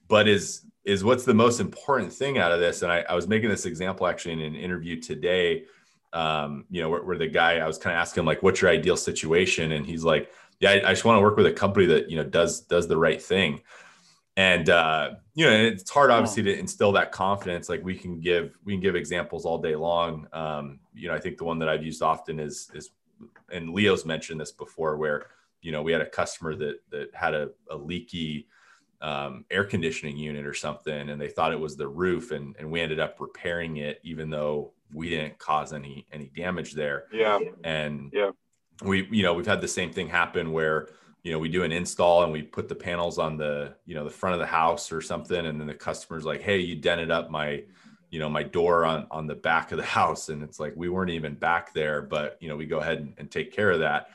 But 0.08 0.28
is 0.28 0.66
is 0.86 1.04
what's 1.04 1.26
the 1.26 1.34
most 1.34 1.60
important 1.60 2.12
thing 2.12 2.38
out 2.38 2.52
of 2.52 2.60
this. 2.60 2.82
And 2.82 2.92
I, 2.92 3.06
I 3.10 3.16
was 3.16 3.28
making 3.28 3.50
this 3.50 3.66
example 3.66 4.06
actually 4.06 4.34
in 4.34 4.42
an 4.42 4.56
interview 4.56 5.00
today. 5.00 5.66
Um, 6.12 6.66
you 6.70 6.82
know, 6.82 6.90
where, 6.90 7.02
where, 7.02 7.18
the 7.18 7.28
guy 7.28 7.58
I 7.58 7.66
was 7.66 7.80
kind 7.80 7.96
of 7.96 8.00
asking 8.00 8.22
him 8.22 8.28
like, 8.28 8.44
"What's 8.44 8.62
your 8.62 8.70
ideal 8.70 8.96
situation?" 8.96 9.72
And 9.72 9.84
he's 9.84 10.04
like, 10.04 10.32
"Yeah, 10.60 10.70
I, 10.70 10.90
I 10.90 10.94
just 10.94 11.06
want 11.06 11.18
to 11.18 11.22
work 11.22 11.38
with 11.38 11.48
a 11.48 11.52
company 11.52 11.88
that 11.88 12.12
you 12.12 12.18
know 12.18 12.24
does 12.24 12.62
does 12.62 12.88
the 12.88 12.98
right 12.98 13.20
thing." 13.20 13.62
And 14.38 14.70
uh, 14.70 15.12
you 15.36 15.46
know, 15.46 15.52
and 15.52 15.68
it's 15.68 15.90
hard 15.90 16.12
obviously 16.12 16.44
to 16.44 16.58
instill 16.58 16.92
that 16.94 17.12
confidence. 17.12 17.70
Like 17.70 17.84
we 17.84 17.96
can 17.96 18.20
give 18.20 18.58
we 18.64 18.74
can 18.74 18.82
give 18.82 18.96
examples 18.96 19.46
all 19.46 19.58
day 19.58 19.76
long. 19.76 20.28
Um, 20.32 20.80
you 20.94 21.08
know, 21.08 21.16
I 21.16 21.20
think 21.20 21.38
the 21.38 21.44
one 21.44 21.60
that 21.60 21.70
I've 21.70 21.84
used 21.84 22.02
often 22.02 22.40
is 22.40 22.70
is, 22.74 22.92
and 23.52 23.70
Leo's 23.70 24.06
mentioned 24.06 24.40
this 24.40 24.52
before, 24.52 24.98
where 24.98 25.28
you 25.62 25.72
know 25.72 25.82
we 25.82 25.92
had 25.92 26.02
a 26.02 26.10
customer 26.10 26.56
that 26.56 26.82
that 26.92 27.10
had 27.14 27.34
a, 27.34 27.50
a 27.70 27.76
leaky 27.76 28.48
um, 29.04 29.44
air 29.52 29.66
conditioning 29.66 30.18
unit 30.18 30.46
or 30.46 30.54
something 30.54 31.10
and 31.10 31.20
they 31.20 31.28
thought 31.28 31.52
it 31.52 31.60
was 31.60 31.76
the 31.76 31.88
roof 31.88 32.32
and, 32.32 32.56
and 32.58 32.72
we 32.72 32.80
ended 32.80 33.02
up 33.02 33.20
repairing 33.20 33.78
it 33.78 34.00
even 34.02 34.30
though 34.30 34.72
we 34.94 35.10
didn't 35.10 35.38
cause 35.40 35.74
any 35.74 36.08
any 36.14 36.32
damage 36.38 36.72
there 36.72 37.06
yeah 37.12 37.38
and 37.66 38.12
yeah 38.14 38.32
we 38.82 39.06
you 39.12 39.22
know 39.22 39.34
we've 39.34 39.46
had 39.46 39.60
the 39.60 39.68
same 39.68 39.92
thing 39.92 40.08
happen 40.08 40.54
where 40.54 40.88
you 41.24 41.32
know 41.32 41.40
we 41.40 41.50
do 41.50 41.64
an 41.64 41.72
install 41.72 42.24
and 42.24 42.32
we 42.32 42.42
put 42.42 42.68
the 42.68 42.76
panels 42.76 43.18
on 43.18 43.38
the 43.38 43.74
you 43.86 43.96
know 43.96 44.04
the 44.04 44.10
front 44.10 44.34
of 44.34 44.40
the 44.40 44.46
house 44.46 44.92
or 44.92 45.02
something 45.02 45.46
and 45.46 45.60
then 45.60 45.68
the 45.68 45.74
customer's 45.74 46.26
like 46.26 46.42
hey 46.42 46.60
you 46.60 46.76
dented 46.76 47.10
up 47.10 47.32
my 47.32 47.64
you 48.12 48.20
know 48.20 48.30
my 48.30 48.44
door 48.44 48.86
on 48.86 49.08
on 49.10 49.26
the 49.26 49.36
back 49.36 49.72
of 49.72 49.78
the 49.78 49.84
house 50.00 50.30
and 50.30 50.44
it's 50.44 50.60
like 50.60 50.74
we 50.76 50.90
weren't 50.90 51.10
even 51.10 51.34
back 51.34 51.74
there 51.74 52.02
but 52.02 52.38
you 52.40 52.48
know 52.48 52.56
we 52.56 52.66
go 52.66 52.80
ahead 52.80 53.00
and, 53.00 53.14
and 53.18 53.32
take 53.32 53.54
care 53.54 53.72
of 53.72 53.80
that 53.80 54.10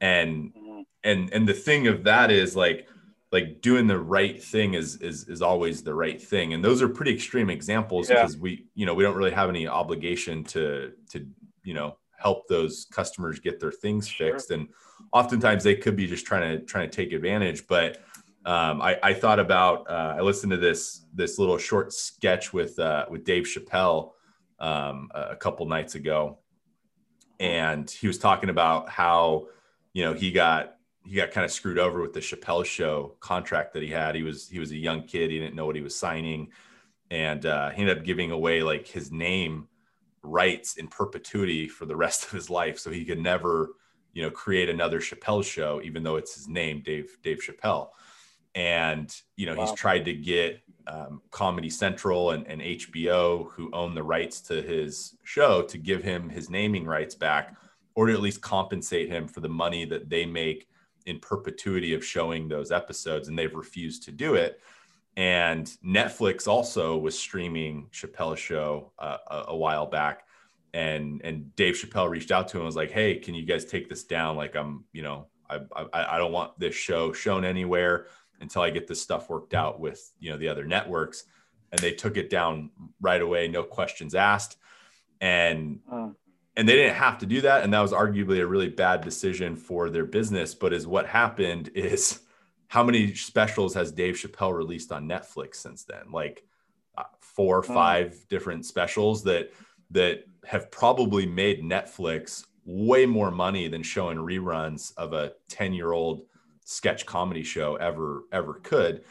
and 0.00 0.54
mm-hmm. 0.54 0.80
and 1.02 1.32
and 1.32 1.46
the 1.46 1.54
thing 1.54 1.86
of 1.88 2.04
that 2.04 2.30
is 2.30 2.56
like 2.56 2.88
like 3.32 3.60
doing 3.60 3.88
the 3.88 3.98
right 3.98 4.40
thing 4.40 4.74
is 4.74 4.96
is 4.96 5.28
is 5.28 5.42
always 5.42 5.82
the 5.82 5.94
right 5.94 6.22
thing 6.22 6.54
and 6.54 6.64
those 6.64 6.80
are 6.80 6.88
pretty 6.88 7.12
extreme 7.12 7.50
examples 7.50 8.08
yeah. 8.08 8.22
because 8.22 8.38
we 8.38 8.64
you 8.74 8.86
know 8.86 8.94
we 8.94 9.02
don't 9.02 9.16
really 9.16 9.32
have 9.32 9.48
any 9.48 9.66
obligation 9.66 10.44
to 10.44 10.92
to 11.10 11.26
you 11.64 11.74
know 11.74 11.96
help 12.18 12.46
those 12.48 12.86
customers 12.90 13.38
get 13.38 13.60
their 13.60 13.72
things 13.72 14.08
sure. 14.08 14.32
fixed 14.32 14.50
and 14.50 14.68
oftentimes 15.12 15.62
they 15.64 15.74
could 15.74 15.96
be 15.96 16.06
just 16.06 16.26
trying 16.26 16.58
to 16.58 16.64
trying 16.64 16.88
to 16.88 16.96
take 16.96 17.12
advantage 17.12 17.66
but 17.66 18.04
um, 18.46 18.82
I, 18.82 18.98
I 19.02 19.14
thought 19.14 19.38
about 19.38 19.88
uh, 19.88 20.16
I 20.18 20.20
listened 20.20 20.50
to 20.50 20.58
this 20.58 21.06
this 21.14 21.38
little 21.38 21.56
short 21.56 21.92
sketch 21.92 22.52
with 22.52 22.78
uh, 22.78 23.06
with 23.08 23.24
Dave 23.24 23.44
Chappelle 23.44 24.12
um, 24.58 25.10
a 25.14 25.34
couple 25.34 25.64
nights 25.66 25.94
ago, 25.94 26.38
and 27.40 27.90
he 27.90 28.06
was 28.06 28.18
talking 28.18 28.50
about 28.50 28.90
how 28.90 29.46
you 29.94 30.04
know 30.04 30.12
he 30.12 30.30
got 30.30 30.76
he 31.06 31.16
got 31.16 31.30
kind 31.30 31.44
of 31.44 31.50
screwed 31.50 31.78
over 31.78 32.02
with 32.02 32.12
the 32.12 32.20
Chappelle 32.20 32.66
Show 32.66 33.16
contract 33.20 33.72
that 33.72 33.82
he 33.82 33.88
had. 33.88 34.14
He 34.14 34.22
was 34.22 34.46
he 34.46 34.58
was 34.58 34.72
a 34.72 34.76
young 34.76 35.04
kid. 35.04 35.30
He 35.30 35.38
didn't 35.38 35.54
know 35.54 35.64
what 35.64 35.76
he 35.76 35.82
was 35.82 35.96
signing, 35.96 36.50
and 37.10 37.46
uh, 37.46 37.70
he 37.70 37.80
ended 37.80 37.96
up 37.96 38.04
giving 38.04 38.30
away 38.30 38.62
like 38.62 38.86
his 38.86 39.10
name 39.10 39.68
rights 40.24 40.76
in 40.76 40.88
perpetuity 40.88 41.68
for 41.68 41.86
the 41.86 41.96
rest 41.96 42.24
of 42.26 42.30
his 42.30 42.50
life, 42.50 42.78
so 42.78 42.90
he 42.90 43.04
could 43.04 43.20
never 43.20 43.70
you 44.12 44.22
know 44.22 44.30
create 44.30 44.68
another 44.68 45.00
Chappelle 45.00 45.44
Show, 45.44 45.80
even 45.82 46.02
though 46.02 46.16
it's 46.16 46.34
his 46.34 46.48
name, 46.48 46.82
Dave 46.84 47.16
Dave 47.22 47.40
Chappelle. 47.40 47.90
And 48.54 49.14
you 49.36 49.46
know 49.46 49.54
wow. 49.54 49.66
he's 49.66 49.74
tried 49.74 50.04
to 50.04 50.14
get 50.14 50.60
um, 50.86 51.22
Comedy 51.30 51.70
Central 51.70 52.30
and, 52.32 52.46
and 52.46 52.60
HBO, 52.60 53.50
who 53.50 53.70
own 53.72 53.94
the 53.94 54.02
rights 54.02 54.40
to 54.42 54.62
his 54.62 55.16
show, 55.24 55.62
to 55.62 55.78
give 55.78 56.02
him 56.02 56.28
his 56.28 56.50
naming 56.50 56.84
rights 56.84 57.14
back, 57.14 57.56
or 57.94 58.06
to 58.06 58.12
at 58.12 58.20
least 58.20 58.40
compensate 58.40 59.08
him 59.08 59.26
for 59.26 59.40
the 59.40 59.48
money 59.48 59.84
that 59.86 60.08
they 60.08 60.26
make 60.26 60.68
in 61.06 61.18
perpetuity 61.18 61.94
of 61.94 62.04
showing 62.04 62.48
those 62.48 62.70
episodes, 62.70 63.28
and 63.28 63.38
they've 63.38 63.54
refused 63.54 64.04
to 64.04 64.12
do 64.12 64.34
it. 64.34 64.60
And 65.16 65.66
Netflix 65.84 66.48
also 66.48 66.96
was 66.98 67.16
streaming 67.18 67.88
Chappelle's 67.92 68.40
show 68.40 68.92
uh, 68.98 69.18
a, 69.28 69.44
a, 69.48 69.56
while 69.56 69.86
back, 69.86 70.26
and 70.72 71.20
and 71.22 71.54
Dave 71.54 71.74
Chappelle 71.74 72.10
reached 72.10 72.32
out 72.32 72.48
to 72.48 72.56
him 72.56 72.62
and 72.62 72.66
was 72.66 72.74
like, 72.74 72.90
"Hey, 72.90 73.16
can 73.16 73.34
you 73.34 73.44
guys 73.44 73.64
take 73.64 73.88
this 73.88 74.02
down? 74.02 74.36
Like, 74.36 74.56
I'm, 74.56 74.84
you 74.92 75.02
know, 75.02 75.26
I 75.48 75.60
I, 75.76 76.16
I 76.16 76.18
don't 76.18 76.32
want 76.32 76.58
this 76.58 76.74
show 76.74 77.12
shown 77.12 77.44
anywhere 77.44 78.06
until 78.40 78.62
I 78.62 78.70
get 78.70 78.88
this 78.88 79.00
stuff 79.00 79.30
worked 79.30 79.54
out 79.54 79.78
with 79.78 80.12
you 80.18 80.32
know 80.32 80.36
the 80.36 80.48
other 80.48 80.64
networks." 80.64 81.24
And 81.70 81.80
they 81.80 81.92
took 81.92 82.16
it 82.16 82.30
down 82.30 82.70
right 83.00 83.20
away, 83.20 83.48
no 83.48 83.62
questions 83.62 84.14
asked. 84.14 84.56
And 85.20 85.80
uh 85.90 86.08
and 86.56 86.68
they 86.68 86.74
didn't 86.74 86.94
have 86.94 87.18
to 87.18 87.26
do 87.26 87.40
that 87.40 87.62
and 87.62 87.72
that 87.72 87.80
was 87.80 87.92
arguably 87.92 88.40
a 88.40 88.46
really 88.46 88.68
bad 88.68 89.00
decision 89.00 89.56
for 89.56 89.90
their 89.90 90.04
business 90.04 90.54
but 90.54 90.72
is 90.72 90.86
what 90.86 91.06
happened 91.06 91.68
is 91.74 92.20
how 92.74 92.82
many 92.82 93.14
specials 93.14 93.72
has 93.72 93.92
dave 93.92 94.16
chappelle 94.16 94.52
released 94.52 94.90
on 94.90 95.08
netflix 95.08 95.56
since 95.56 95.84
then? 95.84 96.10
Like 96.10 96.44
uh, 96.98 97.04
four 97.20 97.56
or 97.56 97.62
five 97.62 98.26
different 98.28 98.66
specials 98.66 99.22
that 99.22 99.52
that 99.92 100.24
have 100.44 100.72
probably 100.72 101.24
made 101.24 101.62
netflix 101.62 102.46
way 102.64 103.06
more 103.06 103.30
money 103.30 103.68
than 103.68 103.84
showing 103.84 104.18
reruns 104.18 104.92
of 104.96 105.12
a 105.12 105.34
10 105.48 105.72
year 105.72 105.92
old 105.92 106.22
sketch 106.64 107.06
comedy 107.06 107.44
show 107.44 107.76
ever 107.76 108.24
ever 108.32 108.54
could. 108.54 109.04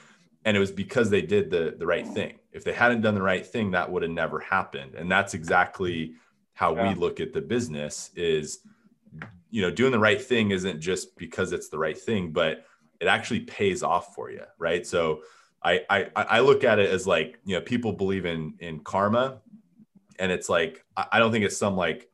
And 0.43 0.57
it 0.57 0.59
was 0.59 0.71
because 0.71 1.09
they 1.09 1.21
did 1.21 1.49
the 1.49 1.73
the 1.79 1.87
right 1.87 2.05
thing. 2.05 2.39
If 2.51 2.65
they 2.65 2.73
hadn't 2.73 2.99
done 2.99 3.15
the 3.15 3.21
right 3.21 3.47
thing 3.47 3.71
that 3.71 3.89
would 3.89 4.01
have 4.01 4.11
never 4.11 4.41
happened. 4.41 4.95
And 4.95 5.09
that's 5.09 5.33
exactly 5.33 6.15
how 6.51 6.75
yeah. 6.75 6.89
we 6.89 6.95
look 6.95 7.21
at 7.21 7.31
the 7.31 7.39
business 7.39 8.11
is 8.13 8.59
you 9.51 9.61
know 9.61 9.71
doing 9.71 9.93
the 9.93 9.99
right 9.99 10.21
thing 10.21 10.51
isn't 10.51 10.81
just 10.81 11.15
because 11.15 11.53
it's 11.53 11.69
the 11.69 11.77
right 11.77 11.97
thing 11.97 12.33
but 12.33 12.65
it 13.03 13.07
actually 13.07 13.41
pays 13.41 13.83
off 13.83 14.15
for 14.15 14.31
you 14.31 14.43
right? 14.57 14.85
So 14.85 15.21
i 15.65 15.81
i, 15.89 16.09
I 16.15 16.39
look 16.39 16.63
at 16.63 16.77
it 16.79 16.89
as 16.89 17.07
like 17.07 17.39
you 17.45 17.55
know 17.55 17.61
people 17.61 17.93
believe 17.93 18.25
in 18.25 18.55
in 18.59 18.79
karma. 18.79 19.41
And 20.19 20.31
it's 20.31 20.47
like 20.49 20.85
i 20.95 21.17
don't 21.19 21.31
think 21.31 21.43
it's 21.43 21.57
some 21.57 21.75
like 21.75 22.09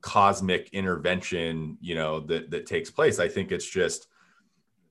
cosmic 0.00 0.68
intervention 0.72 1.78
you 1.80 1.94
know 1.94 2.20
that 2.20 2.50
that 2.50 2.66
takes 2.66 2.90
place. 2.90 3.18
I 3.18 3.28
think 3.28 3.52
it's 3.52 3.68
just 3.68 4.08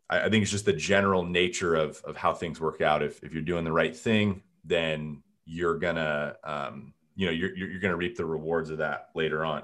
I, 0.10 0.30
think 0.30 0.42
it's 0.44 0.52
just 0.52 0.66
the 0.66 0.74
general 0.74 1.24
nature 1.24 1.76
of 1.76 2.02
of 2.04 2.18
how 2.18 2.34
things 2.34 2.60
work 2.60 2.82
out. 2.82 3.02
If 3.02 3.24
if 3.24 3.34
you're 3.34 3.42
doing 3.42 3.64
the 3.64 3.72
right 3.72 3.96
thing 3.96 4.44
then 4.64 5.22
you're 5.46 5.78
gonna 5.78 6.36
um, 6.44 6.94
you 7.16 7.26
know 7.26 7.32
you're 7.32 7.56
you're 7.56 7.80
gonna 7.80 7.96
reap 7.96 8.18
the 8.18 8.26
rewards 8.26 8.70
of 8.70 8.80
that 8.80 9.10
later 9.14 9.44
on. 9.46 9.64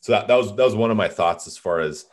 So 0.00 0.12
that, 0.12 0.28
that 0.28 0.34
was 0.34 0.54
that 0.56 0.64
was 0.64 0.74
one 0.74 0.90
of 0.90 0.96
my 0.96 1.08
thoughts 1.08 1.46
as 1.46 1.58
far 1.58 1.80
as 1.80 2.06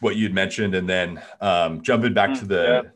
what 0.00 0.16
you'd 0.16 0.34
mentioned 0.34 0.74
and 0.74 0.88
then 0.88 1.22
um, 1.40 1.82
jumping 1.82 2.14
back 2.14 2.38
to 2.38 2.44
the 2.44 2.82
yeah. 2.84 2.90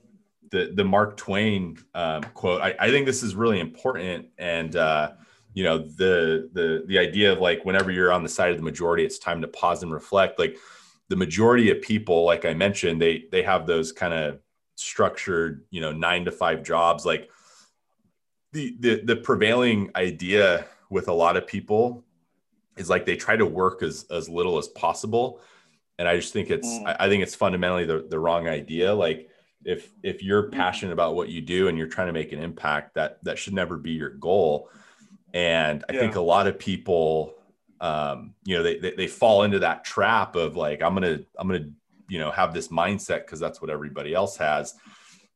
the 0.51 0.73
the 0.75 0.85
mark 0.85 1.17
twain 1.17 1.79
um, 1.95 2.23
quote 2.35 2.61
I, 2.61 2.75
I 2.81 2.91
think 2.91 3.07
this 3.07 3.23
is 3.23 3.35
really 3.35 3.61
important 3.61 4.27
and 4.39 4.75
uh, 4.75 5.13
you 5.53 5.65
know 5.65 5.79
the 5.79 6.51
the 6.53 6.85
the 6.87 6.99
idea 6.99 7.33
of 7.33 7.39
like 7.39 7.65
whenever 7.65 7.91
you're 7.91 8.13
on 8.13 8.23
the 8.23 8.29
side 8.29 8.51
of 8.51 8.57
the 8.57 8.63
majority 8.63 9.05
it's 9.05 9.19
time 9.19 9.41
to 9.43 9.49
pause 9.49 9.83
and 9.83 9.93
reflect 9.93 10.39
like 10.39 10.57
the 11.09 11.17
majority 11.17 11.71
of 11.71 11.81
people 11.81 12.25
like 12.25 12.45
i 12.45 12.53
mentioned 12.53 13.01
they 13.01 13.25
they 13.31 13.43
have 13.43 13.67
those 13.67 13.93
kind 13.93 14.13
of 14.13 14.41
structured 14.77 15.65
you 15.71 15.81
know 15.81 15.93
nine 15.93 16.25
to 16.25 16.33
five 16.33 16.63
jobs 16.63 17.07
like 17.07 17.31
the 18.53 18.77
the 18.81 19.03
the 19.05 19.17
prevailing 19.17 19.91
idea 19.95 20.67
with 20.91 21.09
a 21.09 21.13
lot 21.13 21.37
of 21.37 21.47
people 21.47 22.05
is 22.77 22.91
like 22.91 23.07
they 23.07 23.17
try 23.17 23.37
to 23.37 23.47
work 23.47 23.83
as 23.83 24.07
as 24.11 24.29
little 24.29 24.59
as 24.59 24.69
possible 24.69 25.41
and 25.99 26.09
i 26.09 26.17
just 26.17 26.33
think 26.33 26.51
it's 26.51 26.69
mm. 26.69 26.97
I, 26.99 27.09
think 27.09 27.23
it's 27.23 27.35
fundamentally 27.35 27.85
the, 27.85 28.07
the 28.09 28.19
wrong 28.19 28.49
idea 28.49 28.95
like 28.95 29.29
if 29.65 29.91
if 30.03 30.23
you're 30.23 30.45
mm. 30.45 30.53
passionate 30.53 30.93
about 30.93 31.15
what 31.15 31.29
you 31.29 31.41
do 31.41 31.69
and 31.69 31.79
you're 31.79 31.87
trying 31.87 32.09
to 32.09 32.13
make 32.13 32.33
an 32.33 32.41
impact 32.41 32.95
that 32.95 33.23
that 33.25 33.39
should 33.39 33.55
never 33.55 33.77
be 33.77 33.93
your 33.93 34.11
goal 34.11 34.71
and 35.33 35.85
i 35.89 35.93
yeah. 35.93 36.01
think 36.01 36.17
a 36.17 36.21
lot 36.21 36.47
of 36.47 36.59
people 36.59 37.35
um 37.81 38.35
you 38.45 38.57
know 38.57 38.63
they, 38.63 38.79
they 38.79 38.93
they 38.93 39.07
fall 39.07 39.43
into 39.43 39.59
that 39.59 39.85
trap 39.85 40.37
of 40.37 40.57
like 40.57 40.83
i'm 40.83 40.95
gonna 40.95 41.21
i'm 41.39 41.49
gonna 41.49 41.69
you 42.09 42.19
know 42.19 42.31
have 42.31 42.55
this 42.55 42.69
mindset 42.69 43.25
because 43.25 43.41
that's 43.41 43.61
what 43.61 43.71
everybody 43.71 44.15
else 44.15 44.37
has 44.37 44.75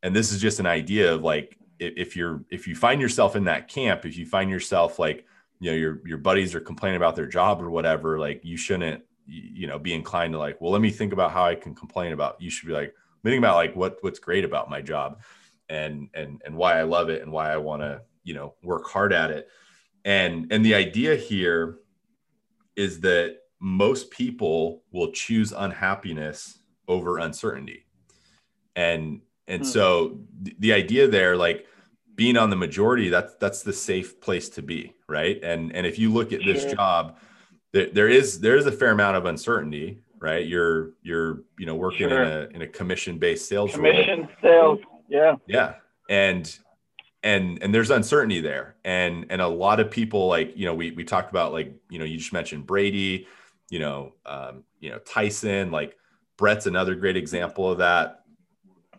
and 0.03 0.15
this 0.15 0.33
is 0.33 0.41
just 0.41 0.61
an 0.61 0.67
idea 0.67 1.15
of 1.15 1.23
like 1.23 1.59
if 1.79 2.17
you're 2.17 2.45
if 2.51 2.67
you 2.67 2.75
find 2.75 3.01
yourself 3.01 3.37
in 3.37 3.45
that 3.45 3.69
camp 3.69 4.05
if 4.05 4.17
you 4.17 4.27
find 4.27 4.51
yourself 4.51 4.99
like 4.99 5.25
you 5.61 5.71
know 5.71 5.77
your 5.77 6.01
your 6.05 6.19
buddies 6.19 6.55
are 6.55 6.61
complaining 6.61 6.97
about 6.97 7.17
their 7.17 7.27
job 7.27 7.63
or 7.63 7.71
whatever 7.71 8.19
like 8.19 8.45
you 8.45 8.57
shouldn't 8.57 9.03
you 9.31 9.67
know 9.67 9.79
be 9.79 9.93
inclined 9.93 10.33
to 10.33 10.39
like 10.39 10.61
well 10.61 10.73
let 10.73 10.81
me 10.81 10.91
think 10.91 11.13
about 11.13 11.31
how 11.31 11.45
i 11.45 11.55
can 11.55 11.75
complain 11.75 12.13
about 12.13 12.41
you 12.41 12.51
should 12.51 12.67
be 12.67 12.73
like 12.73 12.95
think 13.25 13.39
about 13.39 13.57
like 13.57 13.77
what 13.77 13.99
what's 14.01 14.19
great 14.19 14.45
about 14.45 14.71
my 14.71 14.81
job 14.81 15.21
and 15.69 16.09
and 16.15 16.41
and 16.47 16.57
why 16.57 16.79
i 16.79 16.83
love 16.83 17.11
it 17.11 17.21
and 17.21 17.31
why 17.31 17.53
i 17.53 17.57
want 17.57 17.83
to 17.83 18.01
you 18.25 18.33
know 18.33 18.55
work 18.63 18.89
hard 18.89 19.13
at 19.13 19.31
it 19.31 19.49
and 20.05 20.51
and 20.51 20.65
the 20.65 20.75
idea 20.75 21.15
here 21.15 21.79
is 22.75 23.01
that 23.01 23.37
most 23.61 24.11
people 24.11 24.83
will 24.93 25.13
choose 25.13 25.53
unhappiness 25.53 26.61
over 26.87 27.19
uncertainty 27.19 27.85
and 28.77 29.21
and 29.49 29.63
hmm. 29.63 29.69
so 29.69 30.21
th- 30.45 30.57
the 30.61 30.73
idea 30.73 31.09
there, 31.09 31.37
like 31.37 31.67
being 32.15 32.37
on 32.37 32.51
the 32.51 32.57
majority, 32.57 33.09
that's 33.09 33.35
that's 33.41 33.63
the 33.63 33.73
safe 33.73 34.21
place 34.21 34.49
to 34.51 34.63
be, 34.63 34.95
right? 35.09 35.41
And 35.43 35.75
and 35.75 35.87
if 35.87 35.99
you 35.99 36.13
look 36.13 36.33
at 36.33 36.41
this 36.45 36.73
job, 36.73 37.19
there, 37.73 37.87
there 37.93 38.09
is 38.09 38.41
there 38.41 38.57
is 38.57 38.67
a 38.67 38.73
fair 38.73 38.91
amount 38.91 39.17
of 39.17 39.27
uncertainty, 39.27 40.01
right? 40.21 40.47
You're 40.47 40.93
you're 41.03 41.43
you 41.59 41.67
know 41.67 41.75
working 41.75 42.09
sure. 42.09 42.23
in 42.23 42.31
a 42.31 42.49
in 42.55 42.63
a 42.63 42.67
commission 42.67 43.19
based 43.19 43.49
sales 43.49 43.73
commission 43.73 44.21
role. 44.21 44.29
sales, 44.43 44.79
yeah, 45.09 45.35
yeah, 45.47 45.75
and 46.09 46.59
and 47.23 47.63
and 47.63 47.75
there's 47.75 47.91
uncertainty 47.91 48.41
there, 48.41 48.77
and 48.85 49.27
and 49.31 49.41
a 49.41 49.49
lot 49.49 49.81
of 49.81 49.91
people 49.91 50.29
like 50.29 50.57
you 50.57 50.67
know 50.67 50.75
we 50.75 50.93
we 50.93 51.05
talked 51.05 51.31
about 51.31 51.53
like 51.53 51.75
you 51.91 51.99
know 51.99 52.05
you 52.05 52.19
just 52.19 52.33
mentioned 52.33 52.67
Brady, 52.67 53.27
you 53.71 53.79
know 53.79 54.15
um, 54.27 54.65
you 54.81 54.91
know 54.91 54.99
Tyson, 54.99 55.71
like 55.71 55.97
Brett's 56.37 56.67
another 56.67 56.95
great 56.95 57.17
example 57.17 57.71
of 57.71 57.79
that 57.79 58.19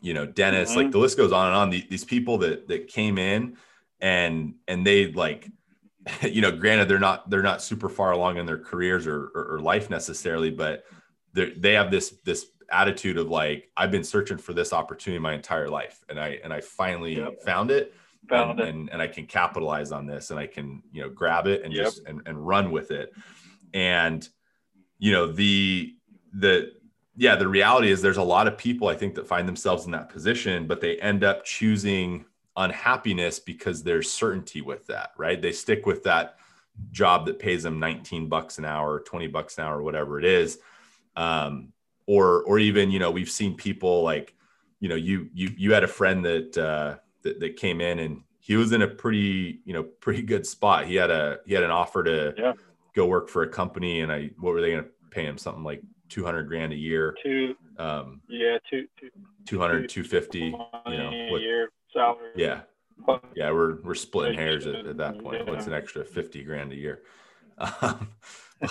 you 0.01 0.13
know, 0.13 0.25
Dennis, 0.25 0.69
mm-hmm. 0.69 0.79
like 0.79 0.91
the 0.91 0.97
list 0.97 1.17
goes 1.17 1.31
on 1.31 1.47
and 1.47 1.55
on. 1.55 1.69
these 1.69 2.05
people 2.05 2.39
that 2.39 2.67
that 2.67 2.87
came 2.87 3.17
in 3.17 3.57
and 3.99 4.55
and 4.67 4.85
they 4.85 5.11
like, 5.11 5.49
you 6.21 6.41
know, 6.41 6.51
granted 6.51 6.87
they're 6.87 6.99
not 6.99 7.29
they're 7.29 7.41
not 7.41 7.61
super 7.61 7.89
far 7.89 8.11
along 8.11 8.37
in 8.37 8.45
their 8.45 8.57
careers 8.57 9.07
or 9.07 9.31
or, 9.35 9.55
or 9.55 9.59
life 9.59 9.89
necessarily, 9.89 10.51
but 10.51 10.85
they 11.33 11.51
they 11.51 11.73
have 11.73 11.91
this 11.91 12.15
this 12.25 12.47
attitude 12.71 13.17
of 13.17 13.29
like 13.29 13.69
I've 13.75 13.91
been 13.91 14.03
searching 14.03 14.37
for 14.37 14.53
this 14.53 14.73
opportunity 14.73 15.19
my 15.19 15.33
entire 15.33 15.69
life, 15.69 16.03
and 16.09 16.19
I 16.19 16.39
and 16.43 16.53
I 16.53 16.61
finally 16.61 17.17
yep. 17.17 17.41
found 17.41 17.71
it. 17.71 17.93
Found 18.29 18.59
and, 18.59 18.59
it. 18.59 18.67
And, 18.67 18.89
and 18.91 19.01
I 19.01 19.07
can 19.07 19.25
capitalize 19.25 19.91
on 19.91 20.05
this 20.05 20.29
and 20.29 20.39
I 20.39 20.45
can, 20.45 20.83
you 20.91 21.01
know, 21.01 21.09
grab 21.09 21.47
it 21.47 21.63
and 21.63 21.73
yep. 21.73 21.85
just 21.85 22.05
and, 22.05 22.21
and 22.27 22.45
run 22.45 22.69
with 22.69 22.91
it. 22.91 23.11
And, 23.73 24.27
you 24.99 25.11
know, 25.11 25.31
the 25.31 25.95
the 26.33 26.73
yeah, 27.15 27.35
the 27.35 27.47
reality 27.47 27.91
is 27.91 28.01
there's 28.01 28.17
a 28.17 28.23
lot 28.23 28.47
of 28.47 28.57
people 28.57 28.87
I 28.87 28.95
think 28.95 29.15
that 29.15 29.27
find 29.27 29.47
themselves 29.47 29.85
in 29.85 29.91
that 29.91 30.09
position, 30.09 30.67
but 30.67 30.79
they 30.79 30.97
end 30.99 31.23
up 31.23 31.43
choosing 31.43 32.25
unhappiness 32.59 33.39
because 33.39 33.83
there's 33.83 34.11
certainty 34.11 34.61
with 34.61 34.85
that, 34.87 35.11
right? 35.17 35.41
They 35.41 35.53
stick 35.53 35.85
with 35.85 36.03
that 36.03 36.35
job 36.91 37.25
that 37.25 37.39
pays 37.39 37.63
them 37.63 37.79
19 37.79 38.27
bucks 38.27 38.57
an 38.57 38.65
hour, 38.65 38.99
20 38.99 39.27
bucks 39.27 39.57
an 39.57 39.63
hour, 39.63 39.81
whatever 39.81 40.19
it 40.19 40.25
is. 40.25 40.59
Um, 41.15 41.71
or, 42.05 42.43
or 42.43 42.59
even, 42.59 42.91
you 42.91 42.99
know, 42.99 43.11
we've 43.11 43.29
seen 43.29 43.55
people 43.55 44.03
like, 44.03 44.35
you 44.81 44.89
know, 44.89 44.95
you, 44.95 45.29
you, 45.33 45.51
you 45.57 45.73
had 45.73 45.83
a 45.83 45.87
friend 45.87 46.23
that, 46.25 46.57
uh, 46.57 46.97
that, 47.23 47.39
that 47.39 47.55
came 47.55 47.79
in 47.79 47.99
and 47.99 48.23
he 48.39 48.57
was 48.57 48.73
in 48.73 48.81
a 48.81 48.87
pretty, 48.87 49.61
you 49.63 49.73
know, 49.73 49.83
pretty 49.83 50.21
good 50.21 50.45
spot. 50.45 50.85
He 50.85 50.95
had 50.95 51.11
a, 51.11 51.39
he 51.45 51.53
had 51.53 51.63
an 51.63 51.71
offer 51.71 52.03
to 52.03 52.33
yeah. 52.37 52.53
go 52.93 53.05
work 53.05 53.29
for 53.29 53.43
a 53.43 53.47
company 53.47 54.01
and 54.01 54.11
I, 54.11 54.31
what 54.37 54.53
were 54.53 54.61
they 54.61 54.71
going 54.71 54.83
to 54.83 54.89
pay 55.11 55.23
him? 55.23 55.37
Something 55.37 55.63
like 55.63 55.81
200 56.09 56.43
grand 56.43 56.73
a 56.73 56.77
year. 56.77 57.15
Two. 57.23 57.55
Um, 57.77 58.19
yeah, 58.27 58.57
two, 58.69 58.87
two, 58.99 59.09
200, 59.45 59.87
250, 59.87 60.39
you 60.39 60.51
know, 60.51 61.27
what, 61.31 61.41
year 61.41 61.69
salary. 61.93 62.31
Yeah. 62.35 62.61
Yeah. 63.35 63.51
We're, 63.51 63.81
we're 63.81 63.95
splitting 63.95 64.37
hairs 64.37 64.67
at, 64.67 64.85
at 64.85 64.97
that 64.97 65.19
point. 65.19 65.43
Yeah. 65.45 65.51
What's 65.51 65.67
an 65.67 65.73
extra 65.73 66.03
50 66.03 66.43
grand 66.43 66.71
a 66.71 66.75
year? 66.75 67.01
Um, 67.81 68.09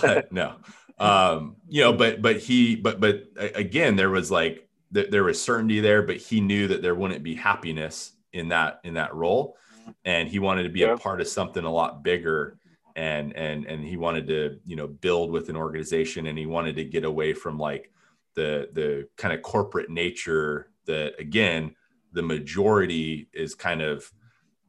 but 0.02 0.30
no, 0.32 0.56
um, 0.98 1.56
you 1.66 1.82
know, 1.82 1.94
but, 1.94 2.20
but 2.20 2.38
he, 2.38 2.76
but, 2.76 3.00
but 3.00 3.24
again, 3.36 3.96
there 3.96 4.10
was 4.10 4.30
like, 4.30 4.68
there 4.90 5.24
was 5.24 5.42
certainty 5.42 5.80
there, 5.80 6.02
but 6.02 6.16
he 6.16 6.40
knew 6.40 6.68
that 6.68 6.82
there 6.82 6.94
wouldn't 6.94 7.22
be 7.22 7.34
happiness 7.34 8.12
in 8.34 8.48
that, 8.48 8.80
in 8.84 8.94
that 8.94 9.14
role. 9.14 9.56
And 10.04 10.28
he 10.28 10.38
wanted 10.38 10.64
to 10.64 10.68
be 10.68 10.80
yeah. 10.80 10.92
a 10.92 10.98
part 10.98 11.22
of 11.22 11.28
something 11.28 11.64
a 11.64 11.70
lot 11.70 12.02
bigger 12.02 12.58
and 12.98 13.36
and 13.36 13.64
and 13.66 13.84
he 13.84 13.96
wanted 13.96 14.26
to 14.26 14.58
you 14.66 14.74
know 14.74 14.88
build 14.88 15.30
with 15.30 15.48
an 15.48 15.56
organization 15.56 16.26
and 16.26 16.36
he 16.36 16.46
wanted 16.46 16.74
to 16.74 16.84
get 16.84 17.04
away 17.04 17.32
from 17.32 17.56
like 17.56 17.92
the 18.34 18.68
the 18.72 19.08
kind 19.16 19.32
of 19.32 19.40
corporate 19.40 19.88
nature 19.88 20.70
that 20.86 21.14
again 21.20 21.76
the 22.12 22.22
majority 22.22 23.28
is 23.32 23.54
kind 23.54 23.82
of 23.82 24.10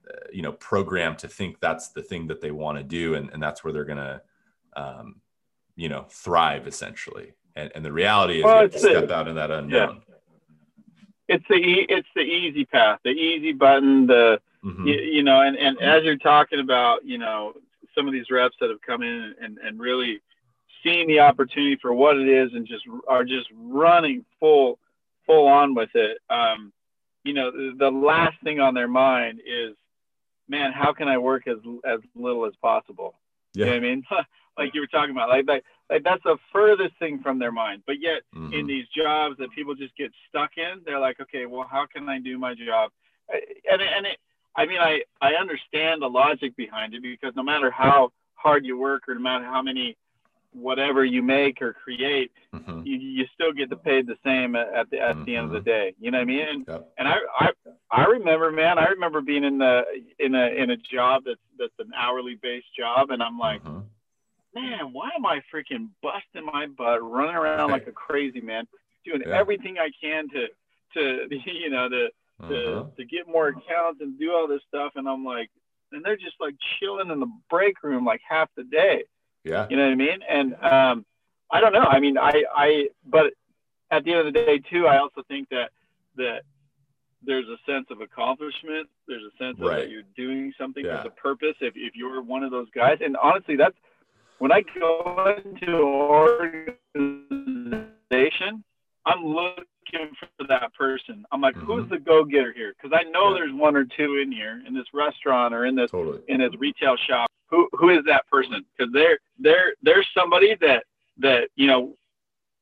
uh, 0.10 0.18
you 0.32 0.42
know 0.42 0.52
programmed 0.54 1.20
to 1.20 1.28
think 1.28 1.60
that's 1.60 1.90
the 1.90 2.02
thing 2.02 2.28
that 2.28 2.42
they 2.42 2.52
want 2.52 2.78
to 2.78 2.84
do 2.84 3.16
and, 3.16 3.30
and 3.32 3.42
that's 3.42 3.64
where 3.64 3.74
they're 3.74 3.86
gonna 3.86 4.22
um, 4.76 5.22
you 5.76 5.90
know 5.90 6.06
thrive 6.10 6.68
essentially 6.68 7.34
and, 7.56 7.72
and 7.76 7.84
the 7.86 7.92
reality 7.92 8.40
is 8.40 8.44
well, 8.44 8.58
you 8.58 8.62
have 8.64 8.72
to 8.72 8.80
step 8.80 9.08
the, 9.08 9.16
out 9.16 9.28
in 9.28 9.36
that 9.36 9.52
unknown 9.52 10.02
yeah. 10.08 11.36
it's 11.36 11.46
the 11.50 11.56
e- 11.56 11.86
it's 11.90 12.08
the 12.16 12.22
easy 12.22 12.66
path 12.66 13.00
the 13.04 13.12
easy 13.12 13.54
button 13.54 14.08
the 14.08 14.40
mm-hmm. 14.64 14.88
you, 14.88 14.96
you 14.96 15.24
know 15.24 15.42
and, 15.42 15.56
and 15.58 15.80
as 15.80 16.04
you're 16.04 16.18
talking 16.18 16.60
about 16.60 17.06
you 17.06 17.18
know 17.18 17.54
some 17.96 18.08
of 18.08 18.14
these 18.14 18.30
reps 18.30 18.56
that 18.62 18.70
have 18.70 18.82
come 18.82 19.02
in 19.02 19.34
and, 19.42 19.58
and 19.60 19.80
really 19.80 20.22
seen 20.84 21.08
the 21.08 21.20
opportunity 21.20 21.78
for 21.82 21.94
what 21.94 22.18
it 22.18 22.28
is 22.28 22.54
and 22.54 22.66
just 22.66 22.86
are 23.08 23.24
just 23.24 23.48
running 23.54 24.24
full 24.40 24.80
full 25.26 25.48
on 25.48 25.76
with 25.76 25.90
it. 25.94 26.18
Um, 26.30 26.74
you 27.24 27.34
know, 27.34 27.52
the, 27.78 27.90
last 27.90 28.36
thing 28.44 28.60
on 28.60 28.74
their 28.74 28.88
mind 28.88 29.40
is, 29.40 29.76
man, 30.48 30.72
how 30.72 30.94
can 30.94 31.08
I 31.08 31.18
work 31.18 31.48
as 31.48 31.58
as 31.86 32.00
little 32.16 32.46
as 32.46 32.54
possible? 32.62 33.16
Yeah. 33.54 33.66
You 33.66 33.72
know 33.72 33.78
I 33.78 33.80
mean? 33.80 34.04
like 34.58 34.74
you 34.74 34.82
were 34.82 34.88
talking 34.88 35.12
about, 35.12 35.30
like, 35.30 35.48
like 35.48 35.64
like 35.90 36.04
that's 36.04 36.24
the 36.24 36.38
furthest 36.52 36.98
thing 37.00 37.20
from 37.22 37.40
their 37.40 37.52
mind. 37.52 37.84
But 37.86 38.00
yet, 38.00 38.22
mm-hmm. 38.36 38.54
in 38.54 38.68
these 38.68 38.86
jobs 38.96 39.38
that 39.40 39.52
people 39.52 39.76
just 39.76 39.96
get 39.98 40.12
stuck 40.30 40.52
in, 40.58 40.82
they're 40.86 41.00
like, 41.00 41.20
okay, 41.20 41.46
well, 41.46 41.68
how 41.70 41.86
can 41.92 42.08
I 42.10 42.20
do 42.20 42.38
my 42.38 42.54
job? 42.54 42.92
And 43.30 43.82
and 43.82 44.06
it, 44.06 44.18
I 44.56 44.66
mean, 44.66 44.80
I, 44.80 45.04
I 45.22 45.34
understand 45.34 46.02
the 46.02 46.08
logic 46.08 46.56
behind 46.56 46.94
it 46.94 47.02
because 47.02 47.34
no 47.36 47.44
matter 47.44 47.72
how 47.72 48.12
hard 48.34 48.66
you 48.66 48.78
work 48.78 49.04
or 49.08 49.16
no 49.16 49.22
matter 49.22 49.46
how 49.46 49.62
many 49.62 49.96
whatever 50.54 51.06
you 51.06 51.22
make 51.22 51.62
or 51.62 51.74
create, 51.74 52.32
mm-hmm. 52.54 52.82
you, 52.84 52.98
you 52.98 53.26
still 53.34 53.54
get 53.54 53.70
the 53.70 53.76
paid 53.76 54.08
the 54.08 54.16
same 54.26 54.56
at 54.56 54.90
the 54.90 55.00
at 55.00 55.16
mm-hmm. 55.16 55.26
the 55.26 55.36
end 55.36 55.46
of 55.48 55.52
the 55.52 55.60
mm-hmm. 55.60 55.66
day. 55.66 55.96
You 56.00 56.12
know 56.12 56.18
what 56.18 56.24
I 56.24 56.26
mean? 56.26 56.48
And, 56.48 56.66
yep. 56.68 56.94
and 56.98 57.08
I, 57.08 57.16
I 57.40 57.50
I 57.92 58.06
remember, 58.06 58.52
man, 58.52 58.80
I 58.80 58.88
remember 58.88 59.22
being 59.22 59.44
in 59.44 59.58
the 59.58 59.84
in 60.20 60.36
a 60.36 60.48
in 60.48 60.72
a 60.72 60.78
job 60.78 61.24
that's 61.26 61.40
that's 61.58 61.74
an 61.80 61.92
hourly 61.96 62.38
based 62.42 62.68
job, 62.78 63.12
and 63.12 63.22
I'm 63.22 63.38
like, 63.38 63.64
mm-hmm. 63.64 63.80
man, 64.56 64.94
why 64.94 65.10
am 65.16 65.26
I 65.26 65.42
freaking 65.54 65.90
busting 66.02 66.46
my 66.46 66.68
butt, 66.68 67.04
running 67.04 67.36
around 67.36 67.72
like 67.72 67.88
a 67.88 67.92
crazy 67.92 68.42
man, 68.42 68.66
doing 69.06 69.22
yeah. 69.26 69.38
everything 69.38 69.78
I 69.78 69.90
can 70.02 70.28
to, 70.30 70.48
to, 70.96 71.36
you 71.46 71.70
know, 71.70 71.90
to, 71.90 72.08
to, 72.48 72.72
uh-huh. 72.72 72.84
to 72.98 73.06
get 73.06 73.28
more 73.28 73.50
accounts 73.50 74.02
and 74.02 74.18
do 74.20 74.32
all 74.34 74.48
this 74.48 74.62
stuff. 74.68 74.94
And 74.96 75.08
I'm 75.08 75.26
like, 75.26 75.50
and 75.92 76.04
they're 76.04 76.18
just 76.18 76.36
like 76.40 76.56
chilling 76.80 77.10
in 77.10 77.20
the 77.20 77.32
break 77.50 77.82
room 77.84 78.06
like 78.06 78.22
half 78.28 78.50
the 78.56 78.64
day. 78.64 79.04
Yeah. 79.44 79.68
You 79.70 79.78
know 79.78 79.84
what 79.84 79.92
I 79.92 79.96
mean? 79.96 80.20
And 80.28 80.54
um, 80.56 81.06
I 81.52 81.62
don't 81.62 81.74
know. 81.74 81.86
I 81.86 82.00
mean, 82.00 82.18
I, 82.18 82.44
I, 82.56 82.88
but 83.06 83.34
at 83.92 84.04
the 84.04 84.12
end 84.12 84.28
of 84.28 84.34
the 84.34 84.40
day, 84.40 84.60
too, 84.60 84.88
I 84.88 84.98
also 84.98 85.24
think 85.28 85.50
that 85.50 85.72
that 86.16 86.42
there's 87.24 87.46
a 87.48 87.58
sense 87.70 87.88
of 87.90 88.02
accomplishment. 88.02 88.90
There's 89.08 89.24
a 89.24 89.44
sense 89.44 89.58
right. 89.60 89.80
of 89.80 89.84
that 89.84 89.90
you're 89.90 90.04
doing 90.16 90.54
something 90.60 90.86
yeah. 90.86 91.04
with 91.04 91.14
a 91.14 91.16
purpose. 91.16 91.56
If 91.62 91.74
if 91.76 91.96
you're 91.96 92.22
one 92.22 92.44
of 92.44 92.52
those 92.52 92.70
guys, 92.76 92.98
and 93.04 93.18
honestly, 93.18 93.56
that's 93.56 93.76
when 94.40 94.52
I 94.52 94.62
go 94.78 95.36
into 95.44 95.76
an 95.76 95.84
organization, 96.96 98.64
I'm 99.06 99.26
looking 99.26 99.66
for 100.38 100.48
that 100.48 100.74
person. 100.78 101.26
I'm 101.32 101.42
like, 101.42 101.56
mm-hmm. 101.56 101.66
who's 101.66 101.90
the 101.90 101.98
go-getter 102.00 102.54
here? 102.54 102.74
Because 102.74 102.98
I 102.98 103.10
know 103.10 103.30
yeah. 103.30 103.36
there's 103.36 103.54
one 103.54 103.76
or 103.76 103.86
two 103.86 104.22
in 104.24 104.32
here 104.32 104.62
in 104.66 104.74
this 104.74 104.86
restaurant 104.94 105.54
or 105.54 105.66
in 105.66 105.76
this 105.76 105.92
totally. 105.92 106.22
in 106.28 106.40
this 106.40 106.52
retail 106.58 106.96
shop. 107.10 107.30
Who 107.50 107.68
who 107.74 107.90
is 107.90 108.04
that 108.06 108.28
person? 108.28 108.66
Because 108.78 108.94
they're 108.94 109.20
they're 109.40 109.74
there's 109.82 110.08
somebody 110.14 110.56
that 110.62 110.84
that 111.18 111.50
you 111.56 111.68
know 111.68 111.96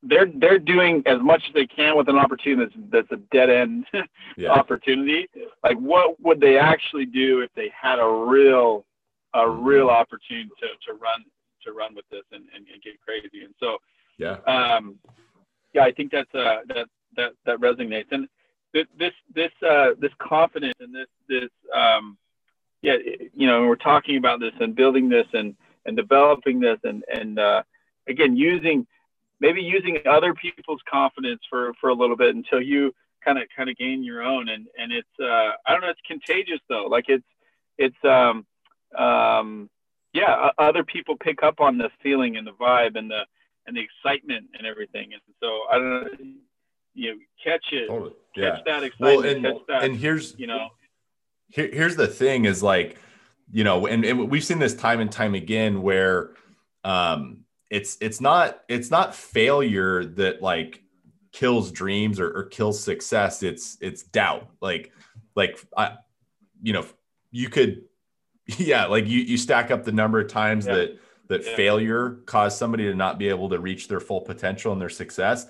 they're 0.03 0.31
they're 0.35 0.59
doing 0.59 1.03
as 1.05 1.19
much 1.21 1.43
as 1.47 1.53
they 1.53 1.65
can 1.65 1.97
with 1.97 2.07
an 2.09 2.17
opportunity 2.17 2.71
that's, 2.75 3.07
that's 3.09 3.11
a 3.11 3.23
dead 3.35 3.49
end 3.49 3.85
yeah. 4.37 4.49
opportunity. 4.49 5.27
Like, 5.63 5.77
what 5.77 6.19
would 6.21 6.39
they 6.39 6.57
actually 6.57 7.05
do 7.05 7.41
if 7.41 7.49
they 7.55 7.71
had 7.79 7.99
a 7.99 8.07
real 8.07 8.85
a 9.33 9.39
mm-hmm. 9.39 9.63
real 9.63 9.89
opportunity 9.89 10.49
to, 10.59 10.67
to 10.87 10.97
run 10.97 11.23
to 11.63 11.73
run 11.73 11.95
with 11.95 12.05
this 12.09 12.23
and, 12.31 12.43
and, 12.55 12.65
and, 12.71 12.81
get 12.81 12.93
crazy? 13.01 13.43
And 13.43 13.53
so, 13.59 13.77
yeah, 14.17 14.37
um, 14.45 14.97
yeah, 15.73 15.83
I 15.83 15.91
think 15.91 16.11
that's 16.11 16.33
uh, 16.33 16.59
that 16.67 16.87
that 17.15 17.31
that 17.45 17.57
resonates. 17.59 18.11
And 18.11 18.27
this 18.73 18.85
this 18.97 19.13
this 19.33 19.51
uh, 19.67 19.89
this 19.99 20.11
confidence 20.19 20.75
and 20.79 20.93
this 20.93 21.07
this 21.27 21.49
um, 21.75 22.17
yeah, 22.81 22.95
you 23.33 23.47
know, 23.47 23.67
we're 23.67 23.75
talking 23.75 24.17
about 24.17 24.39
this 24.39 24.53
and 24.59 24.75
building 24.75 25.09
this 25.09 25.27
and 25.33 25.55
and 25.85 25.95
developing 25.95 26.59
this 26.59 26.79
and 26.83 27.03
and 27.11 27.39
uh, 27.39 27.63
again 28.07 28.35
using 28.35 28.85
maybe 29.39 29.61
using 29.61 29.99
other 30.05 30.33
people's 30.33 30.81
confidence 30.89 31.41
for 31.49 31.73
for 31.79 31.89
a 31.89 31.93
little 31.93 32.15
bit 32.15 32.35
until 32.35 32.61
you 32.61 32.93
kind 33.23 33.37
of 33.37 33.47
kind 33.55 33.69
of 33.69 33.77
gain 33.77 34.03
your 34.03 34.21
own. 34.21 34.49
And 34.49 34.67
and 34.77 34.91
it's 34.91 35.07
uh 35.19 35.51
i 35.65 35.71
don't 35.71 35.81
know 35.81 35.89
it's 35.89 36.01
contagious 36.05 36.59
though. 36.69 36.85
Like 36.85 37.05
it's 37.07 37.25
it's 37.77 37.97
um 38.03 38.45
um 38.97 39.69
yeah 40.13 40.49
other 40.57 40.83
people 40.83 41.15
pick 41.17 41.43
up 41.43 41.59
on 41.59 41.77
the 41.77 41.89
feeling 42.01 42.37
and 42.37 42.45
the 42.45 42.53
vibe 42.53 42.95
and 42.95 43.09
the 43.09 43.21
and 43.65 43.75
the 43.75 43.81
excitement 43.81 44.47
and 44.57 44.67
everything. 44.67 45.13
And 45.13 45.21
so 45.41 45.63
i 45.71 45.77
don't 45.77 45.89
know 45.89 46.07
you 46.93 47.11
know 47.11 47.17
catch 47.43 47.65
it. 47.71 47.87
Totally. 47.87 48.13
yeah. 48.35 48.55
catch 48.55 48.65
that 48.65 48.83
excitement. 48.83 49.17
well, 49.17 49.25
and, 49.25 49.43
catch 49.43 49.67
that, 49.67 49.83
and 49.83 49.95
here's 49.97 50.37
you 50.37 50.47
know 50.47 50.69
here, 51.49 51.69
here's 51.71 51.95
the 51.95 52.07
thing 52.07 52.45
is 52.45 52.61
like 52.61 52.97
you 53.51 53.63
know 53.63 53.87
and, 53.87 54.03
and 54.03 54.29
we've 54.29 54.43
seen 54.43 54.59
this 54.59 54.75
time 54.75 54.99
and 54.99 55.11
time 55.11 55.35
again 55.35 55.81
where 55.81 56.31
um 56.83 57.39
it's 57.69 57.97
it's 58.01 58.21
not 58.21 58.61
it's 58.67 58.91
not 58.91 59.15
failure 59.15 60.05
that 60.05 60.41
like 60.41 60.83
kills 61.31 61.71
dreams 61.71 62.19
or, 62.19 62.31
or 62.35 62.43
kills 62.45 62.81
success 62.81 63.43
it's 63.43 63.77
it's 63.81 64.03
doubt 64.03 64.49
like 64.61 64.91
like 65.35 65.59
i 65.75 65.95
you 66.61 66.73
know 66.73 66.85
you 67.31 67.49
could 67.49 67.83
yeah 68.57 68.85
like 68.85 69.05
you 69.07 69.19
you 69.19 69.37
stack 69.37 69.71
up 69.71 69.83
the 69.83 69.91
number 69.91 70.19
of 70.19 70.27
times 70.27 70.65
yeah. 70.65 70.75
that 70.75 70.99
that 71.27 71.45
yeah. 71.45 71.55
failure 71.55 72.19
caused 72.25 72.57
somebody 72.57 72.85
to 72.85 72.95
not 72.95 73.19
be 73.19 73.27
able 73.27 73.49
to 73.49 73.59
reach 73.59 73.87
their 73.87 73.99
full 73.99 74.21
potential 74.21 74.71
and 74.71 74.81
their 74.81 74.89
success 74.89 75.47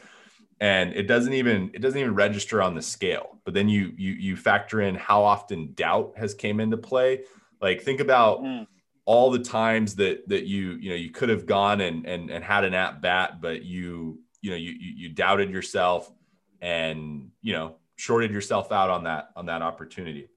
and 0.60 0.94
it 0.94 1.04
doesn't 1.04 1.34
even 1.34 1.72
it 1.74 1.82
doesn't 1.82 2.00
even 2.00 2.16
register 2.16 2.62
on 2.62 2.76
the 2.76 2.82
scale 2.82 3.38
but 3.48 3.54
then 3.54 3.70
you 3.70 3.94
you 3.96 4.12
you 4.12 4.36
factor 4.36 4.82
in 4.82 4.94
how 4.94 5.24
often 5.24 5.72
doubt 5.72 6.12
has 6.18 6.34
came 6.34 6.60
into 6.60 6.76
play. 6.76 7.24
Like 7.62 7.82
think 7.82 8.02
about 8.02 8.44
mm 8.44 8.68
all 9.06 9.32
the 9.32 9.40
times 9.40 9.96
that 9.96 10.28
that 10.28 10.44
you 10.48 10.72
you 10.82 10.90
know 10.90 10.96
you 10.98 11.10
could 11.10 11.30
have 11.30 11.46
gone 11.46 11.80
and 11.80 12.06
and, 12.06 12.30
and 12.30 12.44
had 12.44 12.66
an 12.66 12.74
at 12.74 13.02
bat 13.02 13.40
but 13.40 13.64
you 13.64 14.20
you 14.42 14.52
know 14.52 14.58
you, 14.58 14.74
you 14.78 15.08
doubted 15.08 15.50
yourself 15.50 16.12
and 16.60 17.32
you 17.42 17.54
know 17.54 17.78
shorted 17.96 18.32
yourself 18.32 18.70
out 18.70 18.90
on 18.90 19.06
that 19.06 19.30
on 19.38 19.46
that 19.46 19.62
opportunity. 19.62 20.28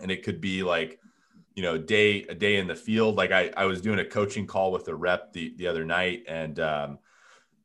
And 0.00 0.12
it 0.12 0.22
could 0.22 0.40
be 0.40 0.62
like 0.62 1.00
you 1.56 1.64
know 1.64 1.76
day 1.76 2.22
a 2.28 2.34
day 2.36 2.58
in 2.58 2.68
the 2.68 2.76
field. 2.76 3.16
Like 3.16 3.32
i 3.32 3.50
i 3.56 3.64
was 3.64 3.80
doing 3.80 3.98
a 3.98 4.04
coaching 4.04 4.46
call 4.46 4.70
with 4.70 4.86
a 4.86 4.94
rep 4.94 5.32
the, 5.32 5.52
the 5.56 5.66
other 5.66 5.84
night 5.84 6.22
and 6.28 6.60
um 6.60 6.98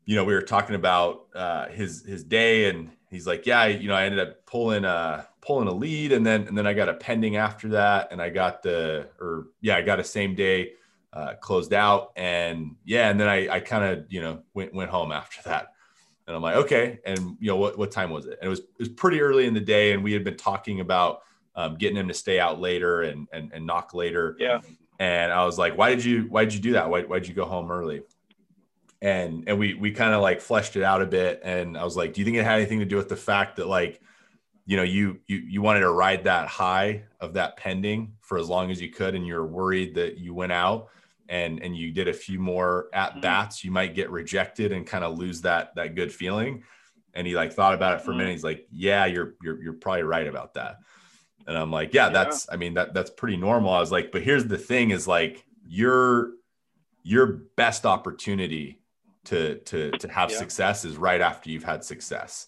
you 0.06 0.16
know 0.16 0.24
we 0.24 0.34
were 0.34 0.42
talking 0.42 0.76
about 0.76 1.28
uh 1.36 1.68
his 1.68 2.04
his 2.06 2.24
day 2.24 2.70
and 2.70 2.90
he's 3.10 3.28
like 3.28 3.46
yeah 3.46 3.66
you 3.66 3.88
know 3.88 3.96
i 3.96 4.04
ended 4.04 4.20
up 4.20 4.46
pulling 4.46 4.86
uh 4.86 5.24
pulling 5.42 5.68
a 5.68 5.74
lead 5.74 6.12
and 6.12 6.26
then 6.26 6.48
and 6.48 6.58
then 6.58 6.68
I 6.68 6.74
got 6.74 6.88
a 6.88 6.94
pending 6.94 7.36
after 7.36 7.70
that 7.70 8.10
and 8.12 8.22
I 8.22 8.30
got 8.30 8.62
the 8.62 9.10
or 9.20 9.48
yeah 9.60 9.76
I 9.76 9.82
got 9.82 10.00
a 10.00 10.04
same 10.04 10.36
day 10.36 10.74
uh, 11.14 11.34
closed 11.42 11.74
out 11.74 12.12
and 12.16 12.76
yeah 12.86 13.10
and 13.10 13.20
then 13.20 13.28
I 13.28 13.56
I 13.56 13.60
kind 13.60 13.84
of 13.84 14.06
you 14.10 14.22
know 14.22 14.44
went 14.54 14.74
went 14.74 14.90
home 14.90 15.12
after 15.12 15.42
that. 15.50 15.74
And 16.28 16.36
I'm 16.36 16.42
like 16.42 16.56
okay. 16.58 17.00
And 17.06 17.38
you 17.40 17.48
know 17.48 17.58
what 17.58 17.78
what 17.78 17.92
time 17.92 18.12
was 18.12 18.28
it? 18.28 18.38
And 18.40 18.48
it 18.48 18.50
was 18.50 18.60
it 18.60 18.80
was 18.80 18.90
pretty 18.90 19.20
early 19.20 19.48
in 19.48 19.54
the 19.54 19.60
day 19.60 19.94
and 19.94 20.04
we 20.04 20.14
had 20.14 20.24
been 20.24 20.38
talking 20.38 20.80
about 20.80 21.24
um, 21.56 21.76
getting 21.76 21.98
him 21.98 22.08
to 22.08 22.14
stay 22.14 22.40
out 22.40 22.62
later 22.62 23.02
and 23.02 23.28
and, 23.34 23.52
and 23.52 23.66
knock 23.66 23.94
later. 23.94 24.38
Yeah. 24.40 24.62
And 25.00 25.32
I 25.32 25.44
was 25.44 25.58
like 25.58 25.76
why 25.76 25.90
did 25.96 26.06
you 26.06 26.28
why 26.30 26.46
did 26.46 26.54
you 26.54 26.62
do 26.62 26.74
that? 26.74 26.90
Why 26.90 27.02
why'd 27.02 27.28
you 27.28 27.34
go 27.34 27.46
home 27.46 27.72
early 27.72 28.04
and 29.02 29.46
and 29.48 29.58
we 29.58 29.74
we 29.74 29.92
kind 29.92 30.14
of 30.14 30.22
like 30.22 30.42
fleshed 30.42 30.76
it 30.76 30.84
out 30.84 31.02
a 31.02 31.06
bit 31.06 31.42
and 31.44 31.78
I 31.78 31.84
was 31.84 31.98
like 31.98 32.14
do 32.14 32.22
you 32.22 32.26
think 32.26 32.38
it 32.38 32.44
had 32.44 32.58
anything 32.58 32.80
to 32.80 32.86
do 32.86 32.98
with 32.98 33.10
the 33.10 33.16
fact 33.16 33.58
that 33.58 33.68
like 33.68 34.00
you 34.66 34.78
know 34.78 34.84
you 34.84 35.20
you 35.28 35.38
you 35.38 35.62
wanted 35.62 35.82
to 35.82 35.92
ride 35.92 36.26
that 36.26 36.48
high 36.48 37.04
of 37.20 37.34
that 37.34 37.58
pending 37.58 38.14
for 38.22 38.38
as 38.38 38.48
long 38.48 38.72
as 38.72 38.82
you 38.82 38.90
could 38.90 39.16
and 39.16 39.26
you're 39.26 39.46
worried 39.46 39.96
that 39.96 40.18
you 40.18 40.34
went 40.34 40.52
out 40.52 40.90
and 41.30 41.62
and 41.64 41.76
you 41.76 41.92
did 41.92 42.08
a 42.08 42.14
few 42.14 42.40
more 42.40 42.88
at 42.94 43.12
mm-hmm. 43.12 43.22
bats 43.22 43.64
you 43.64 43.72
might 43.72 43.96
get 43.96 44.12
rejected 44.12 44.72
and 44.72 44.86
kind 44.86 45.04
of 45.04 45.18
lose 45.18 45.42
that 45.42 45.74
that 45.76 45.96
good 45.96 46.12
feeling 46.12 46.64
and 47.14 47.26
he 47.26 47.36
like 47.36 47.54
thought 47.54 47.74
about 47.74 48.00
it 48.00 48.02
for 48.02 48.12
a 48.12 48.14
minute 48.14 48.28
mm-hmm. 48.28 48.34
he's 48.34 48.44
like 48.44 48.68
yeah 48.72 49.06
you're 49.06 49.34
you're 49.42 49.62
you're 49.64 49.74
probably 49.74 50.04
right 50.04 50.28
about 50.28 50.54
that 50.54 50.78
and 51.48 51.58
i'm 51.58 51.72
like 51.72 51.94
yeah, 51.94 52.08
yeah 52.08 52.14
that's 52.14 52.48
i 52.52 52.56
mean 52.56 52.76
that 52.76 52.94
that's 52.94 53.10
pretty 53.10 53.38
normal 53.38 53.74
i 53.74 53.80
was 53.80 53.92
like 53.92 54.12
but 54.12 54.22
here's 54.22 54.46
the 54.46 54.58
thing 54.58 54.92
is 54.92 55.08
like 55.08 55.44
your 55.68 56.32
your 57.04 57.26
best 57.56 57.86
opportunity 57.86 58.81
to 59.26 59.56
to 59.60 59.92
to 59.92 60.08
have 60.08 60.32
yeah. 60.32 60.38
success 60.38 60.86
is 60.86 60.98
right 60.98 61.22
after 61.22 61.50
you've 61.50 61.64
had 61.64 61.84
success 61.84 62.48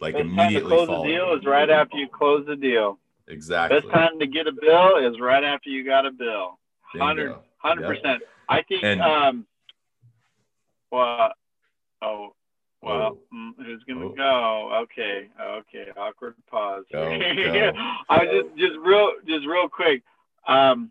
like 0.00 0.14
Best 0.14 0.24
immediately 0.24 0.76
time 0.76 0.80
to 0.80 0.86
close 0.86 1.02
the 1.02 1.08
deal 1.08 1.34
is 1.34 1.46
right 1.46 1.70
after 1.70 1.96
you 1.96 2.08
close 2.08 2.46
the 2.46 2.56
deal. 2.56 2.98
Exactly. 3.28 3.80
Best 3.80 3.92
time 3.92 4.18
to 4.18 4.26
get 4.26 4.46
a 4.46 4.52
bill 4.52 4.96
is 4.96 5.20
right 5.20 5.44
after 5.44 5.68
you 5.68 5.84
got 5.84 6.06
a 6.06 6.10
bill. 6.10 6.58
100 6.94 7.36
percent. 7.62 8.22
I 8.48 8.62
think. 8.62 8.82
And, 8.82 9.00
um. 9.00 9.46
Well. 10.90 11.32
Oh. 12.02 12.34
Well, 12.82 13.18
oh. 13.32 13.36
Mm, 13.36 13.50
who's 13.58 13.84
gonna 13.86 14.06
oh. 14.06 14.14
go? 14.16 14.84
Okay, 14.84 15.28
okay. 15.38 15.90
Awkward 15.98 16.34
pause. 16.50 16.84
Go, 16.90 17.04
go. 17.18 17.72
I 18.08 18.24
was 18.24 18.28
just, 18.32 18.58
just 18.58 18.78
real, 18.82 19.10
just 19.26 19.46
real 19.46 19.68
quick. 19.68 20.02
Um, 20.48 20.90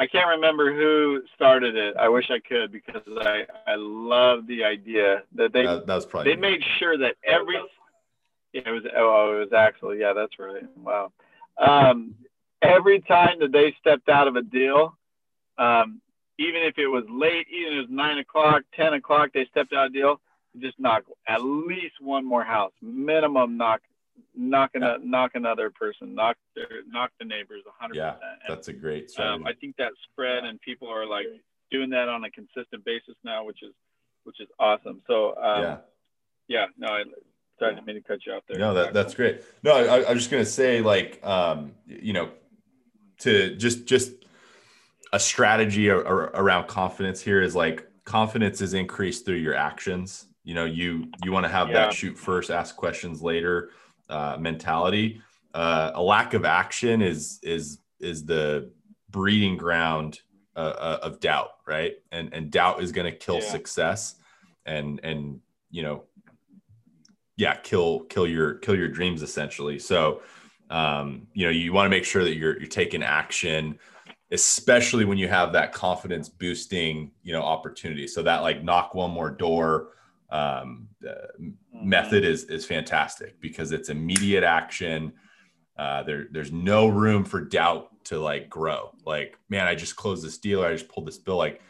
I 0.00 0.06
can't 0.06 0.28
remember 0.28 0.74
who 0.74 1.20
started 1.34 1.76
it. 1.76 1.94
I 1.98 2.08
wish 2.08 2.30
I 2.30 2.38
could 2.38 2.72
because 2.72 3.02
I, 3.20 3.44
I 3.66 3.74
love 3.76 4.46
the 4.46 4.64
idea 4.64 5.24
that 5.34 5.52
they 5.52 5.66
that, 5.66 5.86
that 5.86 5.94
was 5.94 6.06
probably 6.06 6.34
they 6.34 6.40
made 6.40 6.62
sure 6.78 6.96
that 6.96 7.16
every 7.22 7.60
yeah, 8.52 8.62
it 8.64 8.70
was. 8.70 8.82
Oh, 8.96 9.36
it 9.36 9.40
was 9.40 9.52
Axel. 9.52 9.94
Yeah, 9.94 10.14
that's 10.14 10.38
right. 10.38 10.64
Wow. 10.78 11.12
Um, 11.58 12.14
every 12.62 13.00
time 13.00 13.38
that 13.40 13.52
they 13.52 13.74
stepped 13.78 14.08
out 14.08 14.26
of 14.26 14.36
a 14.36 14.42
deal, 14.42 14.96
um, 15.58 16.00
even 16.38 16.62
if 16.62 16.78
it 16.78 16.86
was 16.86 17.04
late, 17.10 17.46
even 17.52 17.74
if 17.74 17.76
it 17.76 17.80
was 17.82 17.90
nine 17.90 18.18
o'clock, 18.18 18.62
ten 18.74 18.94
o'clock, 18.94 19.30
they 19.34 19.46
stepped 19.50 19.74
out 19.74 19.86
of 19.86 19.90
a 19.92 19.94
deal. 19.94 20.20
Just 20.58 20.80
knock 20.80 21.04
at 21.28 21.42
least 21.44 21.94
one 22.00 22.24
more 22.24 22.42
house, 22.42 22.72
minimum. 22.80 23.58
Knock, 23.58 23.82
knock, 24.34 24.70
yeah. 24.74 24.96
knock 25.02 25.32
another 25.34 25.70
person, 25.70 26.14
knock 26.14 26.36
their, 26.54 26.66
knock 26.88 27.10
the 27.18 27.24
neighbors, 27.24 27.62
hundred 27.78 27.96
yeah, 27.96 28.12
percent. 28.12 28.32
Yeah, 28.42 28.54
that's 28.54 28.68
a 28.68 28.72
great 28.72 29.10
strategy. 29.10 29.34
Um, 29.34 29.46
I 29.46 29.52
think 29.54 29.76
that 29.76 29.92
spread, 30.10 30.44
and 30.44 30.60
people 30.60 30.88
are 30.88 31.06
like 31.06 31.26
doing 31.70 31.90
that 31.90 32.08
on 32.08 32.24
a 32.24 32.30
consistent 32.30 32.84
basis 32.84 33.14
now, 33.24 33.44
which 33.44 33.62
is 33.62 33.72
which 34.24 34.40
is 34.40 34.48
awesome. 34.58 35.02
So 35.06 35.36
um, 35.36 35.62
yeah, 35.62 35.76
yeah, 36.48 36.66
no, 36.78 36.88
I, 36.88 37.02
sorry, 37.58 37.76
I 37.76 37.80
mean 37.80 37.96
to 37.96 38.02
cut 38.02 38.18
you 38.26 38.32
off 38.32 38.42
there. 38.48 38.58
No, 38.58 38.74
that, 38.74 38.92
that's 38.92 39.14
great. 39.14 39.42
No, 39.62 39.72
I, 39.72 40.00
I 40.00 40.12
was 40.12 40.22
just 40.22 40.30
gonna 40.30 40.44
say, 40.44 40.80
like, 40.80 41.24
um, 41.24 41.72
you 41.86 42.12
know, 42.12 42.30
to 43.20 43.56
just 43.56 43.86
just 43.86 44.12
a 45.12 45.18
strategy 45.18 45.90
around 45.90 46.68
confidence 46.68 47.20
here 47.20 47.42
is 47.42 47.54
like 47.54 47.86
confidence 48.04 48.60
is 48.60 48.74
increased 48.74 49.24
through 49.24 49.36
your 49.36 49.54
actions. 49.54 50.26
You 50.44 50.54
know, 50.54 50.64
you 50.64 51.10
you 51.24 51.32
want 51.32 51.44
to 51.44 51.50
have 51.50 51.68
yeah. 51.68 51.74
that 51.74 51.94
shoot 51.94 52.16
first, 52.18 52.50
ask 52.50 52.76
questions 52.76 53.22
later 53.22 53.70
uh, 54.10 54.36
mentality. 54.38 55.22
Uh, 55.54 55.92
a 55.94 56.02
lack 56.02 56.34
of 56.34 56.44
action 56.44 57.02
is 57.02 57.40
is 57.42 57.78
is 57.98 58.24
the 58.24 58.70
breeding 59.10 59.56
ground 59.56 60.20
uh, 60.56 60.74
uh 60.78 60.98
of 61.02 61.20
doubt, 61.20 61.52
right? 61.66 61.94
And 62.12 62.32
and 62.34 62.50
doubt 62.50 62.82
is 62.82 62.92
going 62.92 63.10
to 63.10 63.16
kill 63.16 63.40
Yeah. 63.40 63.50
success, 63.50 64.16
and 64.66 65.00
and 65.02 65.40
you 65.70 65.82
know, 65.82 66.04
yeah, 67.36 67.54
kill 67.56 68.00
kill 68.00 68.26
your 68.26 68.54
kill 68.54 68.76
your 68.76 68.88
dreams 68.88 69.22
essentially. 69.22 69.78
So, 69.78 70.22
um, 70.68 71.26
you 71.32 71.46
know, 71.46 71.50
you 71.50 71.72
want 71.72 71.86
to 71.86 71.90
make 71.90 72.04
sure 72.04 72.24
that 72.24 72.36
you're 72.36 72.58
you're 72.58 72.68
taking 72.68 73.02
action, 73.02 73.78
especially 74.30 75.04
when 75.04 75.18
you 75.18 75.28
have 75.28 75.52
that 75.54 75.72
confidence 75.72 76.28
boosting, 76.28 77.10
you 77.22 77.32
know, 77.32 77.42
opportunity. 77.42 78.06
So 78.06 78.22
that 78.22 78.42
like 78.42 78.62
knock 78.62 78.94
one 78.94 79.10
more 79.10 79.30
door 79.30 79.88
um, 80.30 80.88
uh, 81.08 81.14
method 81.72 82.24
is 82.24 82.44
is 82.44 82.64
fantastic 82.64 83.40
because 83.40 83.72
it's 83.72 83.88
immediate 83.88 84.44
action. 84.44 85.12
Uh, 85.76 86.02
there, 86.02 86.26
there's 86.30 86.52
no 86.52 86.88
room 86.88 87.24
for 87.24 87.40
doubt 87.40 87.88
to 88.04 88.18
like 88.18 88.50
grow. 88.50 88.90
Like, 89.06 89.38
man, 89.48 89.66
I 89.66 89.74
just 89.74 89.96
closed 89.96 90.24
this 90.24 90.38
deal. 90.38 90.62
Or 90.62 90.66
I 90.66 90.72
just 90.72 90.88
pulled 90.88 91.06
this 91.06 91.18
bill. 91.18 91.36
Like, 91.36 91.62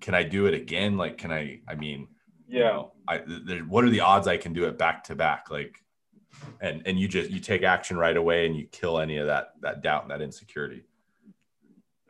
can 0.00 0.14
I 0.14 0.22
do 0.22 0.46
it 0.46 0.54
again? 0.54 0.96
Like, 0.96 1.18
can 1.18 1.30
I? 1.30 1.60
I 1.68 1.74
mean, 1.74 2.08
you 2.48 2.60
Yeah. 2.60 2.70
know, 2.70 2.92
I 3.06 3.22
there, 3.26 3.60
what 3.60 3.84
are 3.84 3.90
the 3.90 4.00
odds 4.00 4.26
I 4.26 4.36
can 4.36 4.52
do 4.52 4.64
it 4.64 4.78
back 4.78 5.04
to 5.04 5.14
back? 5.14 5.50
Like, 5.50 5.82
and 6.60 6.82
and 6.86 6.98
you 6.98 7.08
just 7.08 7.30
you 7.30 7.40
take 7.40 7.62
action 7.62 7.96
right 7.96 8.16
away 8.16 8.46
and 8.46 8.56
you 8.56 8.66
kill 8.66 8.98
any 8.98 9.18
of 9.18 9.26
that 9.26 9.52
that 9.60 9.82
doubt 9.82 10.02
and 10.02 10.10
that 10.10 10.22
insecurity. 10.22 10.84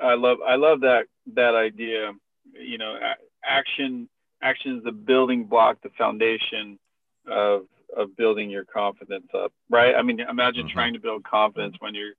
I 0.01 0.14
love 0.14 0.38
I 0.47 0.55
love 0.55 0.81
that 0.83 1.07
that 1.35 1.55
idea. 1.55 2.12
You 2.53 2.79
know, 2.79 2.99
action 3.44 4.09
action 4.42 4.77
is 4.79 4.85
the 4.85 4.92
building 4.92 5.44
block, 5.44 5.79
the 5.83 5.90
foundation 5.90 6.79
of 7.27 7.66
of 7.96 8.14
building 8.16 8.51
your 8.51 8.64
confidence 8.64 9.29
up, 9.35 9.51
right? 9.70 9.94
I 9.94 10.03
mean, 10.03 10.20
imagine 10.20 10.66
Mhm. 10.68 10.72
trying 10.72 10.92
to 10.92 11.01
build 11.01 11.24
confidence 11.24 11.77
when 11.81 11.94
you're 11.94 12.12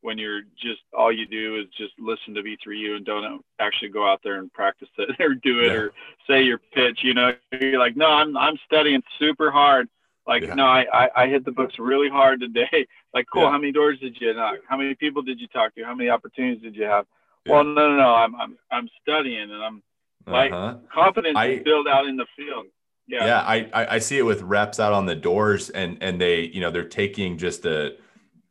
when 0.00 0.16
you're 0.16 0.42
just 0.56 0.80
all 0.96 1.10
you 1.10 1.26
do 1.26 1.56
is 1.56 1.66
just 1.76 1.92
listen 1.98 2.32
to 2.34 2.40
V3U 2.42 2.94
and 2.96 3.04
don't 3.04 3.44
actually 3.58 3.88
go 3.88 4.06
out 4.08 4.20
there 4.22 4.34
and 4.38 4.52
practice 4.52 4.88
it 4.96 5.10
or 5.20 5.34
do 5.34 5.58
it 5.60 5.66
Yeah. 5.66 5.72
or 5.78 5.92
say 6.28 6.42
your 6.42 6.58
pitch. 6.58 7.02
You 7.02 7.14
know, 7.14 7.34
you're 7.60 7.80
like, 7.80 7.96
no, 7.96 8.06
I'm 8.06 8.36
I'm 8.36 8.56
studying 8.64 9.02
super 9.18 9.50
hard. 9.50 9.88
Like, 10.26 10.42
Yeah. 10.44 10.54
no, 10.54 10.66
I, 10.66 10.86
I 10.92 11.10
I 11.24 11.26
hit 11.26 11.44
the 11.44 11.50
books 11.52 11.78
really 11.78 12.08
hard 12.08 12.40
today. 12.40 12.86
Like, 13.14 13.26
cool. 13.32 13.42
Yeah. 13.42 13.50
How 13.50 13.58
many 13.58 13.72
doors 13.72 13.98
did 14.00 14.20
you 14.20 14.34
knock? 14.34 14.58
How 14.68 14.76
many 14.76 14.94
people 14.94 15.22
did 15.22 15.40
you 15.40 15.48
talk 15.48 15.74
to? 15.74 15.82
How 15.82 15.94
many 15.94 16.10
opportunities 16.10 16.62
did 16.62 16.76
you 16.76 16.84
have? 16.84 17.06
Well, 17.46 17.64
no, 17.64 17.88
no, 17.88 17.96
no. 17.96 18.14
I'm 18.14 18.36
I'm 18.36 18.58
I'm 18.70 18.88
studying 19.00 19.50
and 19.50 19.64
I'm 19.64 19.82
Like- 20.30 20.52
Uh-huh. 20.52 20.76
confident 20.92 21.36
I- 21.36 21.46
is 21.46 21.62
built 21.62 21.86
out 21.88 22.06
in 22.06 22.16
the 22.16 22.26
field. 22.36 22.66
Yeah. 23.06 23.24
yeah, 23.24 23.40
I, 23.40 23.56
I 23.72 23.94
I 23.94 23.98
see 24.00 24.18
it 24.18 24.22
with 24.22 24.42
reps 24.42 24.78
out 24.78 24.92
on 24.92 25.06
the 25.06 25.14
doors 25.14 25.70
and 25.70 25.96
and 26.02 26.20
they 26.20 26.42
you 26.42 26.60
know 26.60 26.70
they're 26.70 26.84
taking 26.84 27.38
just 27.38 27.64
a 27.64 27.96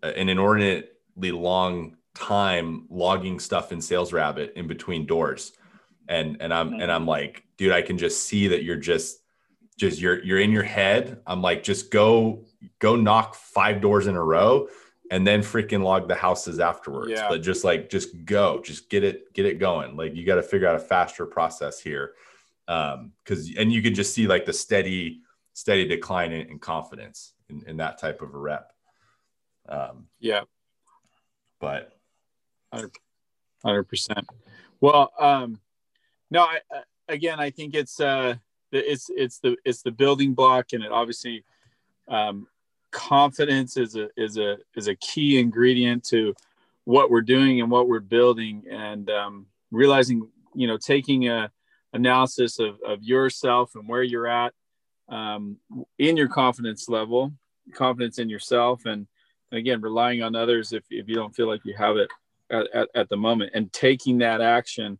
an 0.01 0.29
inordinately 0.29 1.31
long 1.31 1.95
time 2.15 2.87
logging 2.89 3.39
stuff 3.39 3.71
in 3.71 3.77
SalesRabbit 3.77 4.53
in 4.53 4.65
between 4.65 5.05
doors 5.05 5.53
and 6.09 6.37
and 6.41 6.51
i'm 6.51 6.73
and 6.73 6.91
i'm 6.91 7.05
like 7.05 7.43
dude 7.57 7.71
i 7.71 7.83
can 7.83 7.99
just 7.99 8.23
see 8.25 8.47
that 8.47 8.63
you're 8.63 8.75
just 8.77 9.19
just 9.77 9.99
you're 10.01 10.23
you're 10.23 10.39
in 10.39 10.51
your 10.51 10.63
head 10.63 11.19
i'm 11.27 11.41
like 11.43 11.61
just 11.61 11.91
go 11.91 12.43
go 12.79 12.95
knock 12.95 13.35
five 13.35 13.79
doors 13.81 14.07
in 14.07 14.15
a 14.15 14.23
row 14.23 14.67
and 15.12 15.26
then 15.26 15.41
freaking 15.41 15.84
log 15.84 16.08
the 16.08 16.15
houses 16.15 16.60
afterwards 16.60 17.12
Yeah. 17.12 17.28
but 17.30 17.41
just 17.41 17.63
like 17.63 17.89
just 17.89 18.26
go 18.26 18.62
just 18.62 18.89
get 18.89 19.04
it 19.04 19.34
get 19.34 19.46
it 19.46 19.60
going 19.60 19.96
like 19.96 20.15
you 20.15 20.26
got 20.26 20.36
to 20.36 20.43
figure 20.43 20.67
out 20.67 20.76
a 20.76 20.80
faster 20.80 21.26
process 21.26 21.80
here 21.80 22.13
um 22.67 23.12
because 23.24 23.50
and 23.58 23.72
you 23.72 23.82
can 23.82 23.93
just 23.96 24.13
see 24.13 24.28
like 24.28 24.46
the 24.46 24.54
steady 24.54 25.22
steady 25.54 25.88
decline 25.88 26.32
in, 26.32 26.48
in 26.50 26.60
confidence 26.60 27.34
in, 27.50 27.63
in 27.67 27.78
that 27.78 27.98
type 28.00 28.22
of 28.22 28.34
a 28.34 28.38
rep 28.38 28.72
um 29.70 30.08
Yeah, 30.20 30.41
but 31.60 31.93
hundred 33.63 33.88
percent. 33.88 34.28
Well, 34.82 35.12
um, 35.20 35.60
no, 36.30 36.41
I, 36.43 36.60
I- 36.72 36.84
again, 37.13 37.39
I 37.39 37.50
think 37.50 37.74
it's 37.74 38.00
uh, 38.00 38.36
it's 38.72 39.10
it's 39.10 39.39
the 39.39 39.58
it's 39.65 39.82
the 39.82 39.91
building 39.91 40.34
block, 40.34 40.74
and 40.74 40.84
it 40.84 40.91
obviously 40.91 41.43
um, 42.08 42.48
confidence 42.97 43.77
is 43.77 43.95
a 43.95 44.10
is 44.17 44.38
a 44.38 44.57
is 44.75 44.88
a 44.88 44.95
key 44.95 45.39
ingredient 45.39 46.03
to 46.03 46.33
what 46.86 47.12
we're 47.12 47.21
doing 47.21 47.62
and 47.62 47.69
what 47.69 47.88
we're 47.88 47.99
building, 47.99 48.63
and 48.69 49.10
um, 49.12 49.45
realizing 49.71 50.27
you 50.55 50.67
know 50.67 50.77
taking 50.77 51.29
a 51.29 51.51
analysis 51.93 52.57
of 52.57 52.79
of 52.86 53.03
yourself 53.03 53.75
and 53.75 53.88
where 53.88 54.01
you're 54.01 54.27
at 54.27 54.51
um, 55.10 55.57
in 55.99 56.17
your 56.17 56.27
confidence 56.27 56.89
level, 56.89 57.31
confidence 57.73 58.17
in 58.17 58.29
yourself, 58.29 58.86
and 58.86 59.05
again 59.51 59.79
relying 59.79 60.23
on 60.23 60.36
others 60.36 60.73
if 60.73 60.83
if 60.89 61.07
you 61.07 61.13
don't 61.13 61.36
feel 61.36 61.47
like 61.47 61.62
you 61.63 61.75
have 61.77 61.97
it 61.97 62.10
at, 62.49 62.67
at, 62.73 62.89
at 62.95 63.10
the 63.10 63.17
moment 63.17 63.51
and 63.53 63.71
taking 63.71 64.17
that 64.17 64.41
action 64.41 64.97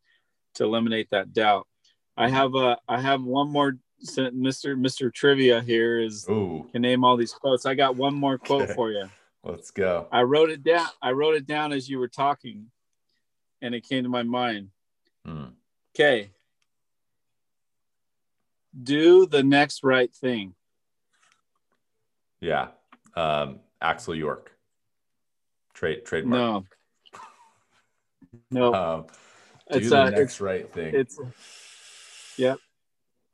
to 0.54 0.64
eliminate 0.64 1.10
that 1.10 1.34
doubt. 1.34 1.68
I 2.16 2.30
have 2.30 2.54
a 2.54 2.78
I 2.88 3.02
have 3.02 3.24
one 3.24 3.50
more 3.50 3.74
Mr. 4.06 4.76
Mr. 4.78 5.12
Trivia 5.14 5.62
here 5.62 6.00
is 6.00 6.26
ooh 6.30 6.68
can 6.72 6.82
name 6.84 7.04
all 7.04 7.18
these 7.18 7.34
quotes. 7.34 7.66
I 7.66 7.74
got 7.74 7.96
one 7.96 8.14
more 8.14 8.38
quote 8.38 8.64
Okay. 8.64 8.74
for 8.74 8.92
you. 8.92 9.10
let's 9.44 9.72
go 9.72 10.08
I 10.12 10.22
wrote 10.24 10.50
it 10.52 10.64
down. 10.64 10.88
I 11.02 11.12
wrote 11.12 11.36
it 11.36 11.48
down 11.48 11.74
as 11.74 11.90
you 11.90 11.98
were 12.00 12.08
talking 12.08 12.68
and 13.62 13.74
it 13.74 13.88
came 13.88 14.04
to 14.04 14.10
my 14.10 14.24
mind. 14.24 14.70
Hmm. 15.26 15.46
Okay. 15.96 16.30
Do 18.84 19.26
the 19.26 19.42
next 19.42 19.84
right 19.84 20.14
thing. 20.14 20.54
yeah 22.40 22.68
um 23.16 23.60
axel 23.82 24.14
york 24.14 24.52
trade 25.74 26.06
trademark 26.06 26.66
No. 28.52 28.52
No. 28.52 28.74
um 28.76 29.06
do 29.72 29.78
it's 29.80 29.90
the 29.90 30.02
uh, 30.02 30.10
next 30.12 30.22
it's 30.22 30.42
right 30.42 30.72
thing 30.72 30.94
it's 30.94 31.20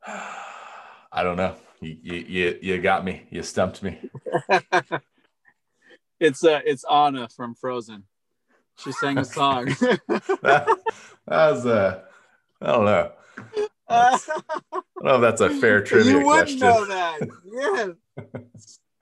i 1.12 1.22
don't 1.22 1.36
know 1.36 1.54
you, 1.80 1.96
you 2.02 2.14
you 2.28 2.58
you 2.62 2.78
got 2.80 3.04
me 3.04 3.22
you 3.30 3.42
stumped 3.42 3.82
me 3.82 3.98
it's 6.20 6.44
uh 6.44 6.60
it's 6.64 6.84
Anna 6.90 7.28
from 7.28 7.54
Frozen. 7.54 8.04
She 8.76 8.90
sang 8.92 9.18
a 9.18 9.24
song. 9.24 9.66
that, 9.66 10.08
that 10.42 10.68
was 11.28 11.66
uh 11.66 12.02
i 12.60 12.66
don't 12.66 12.84
know 12.84 13.12
i 13.88 14.18
don't 14.70 15.04
know 15.04 15.14
if 15.16 15.20
that's 15.20 15.40
a 15.40 15.50
fair 15.50 15.82
trivia 15.84 16.12
you 16.12 16.26
wouldn't 16.26 16.58
question 16.58 16.58
know 16.60 16.84
that. 16.86 17.20
Yes. 17.44 17.90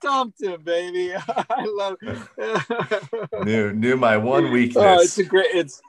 Stumped 0.01 0.41
him, 0.41 0.61
baby. 0.63 1.13
I 1.15 1.65
love 1.65 1.95
it. 2.01 3.45
knew 3.45 3.71
knew 3.73 3.95
my 3.95 4.17
one 4.17 4.51
weakness 4.51 4.83
oh, 4.85 5.01
it's 5.01 5.17
a 5.17 5.23
great 5.23 5.47
it's 5.53 5.81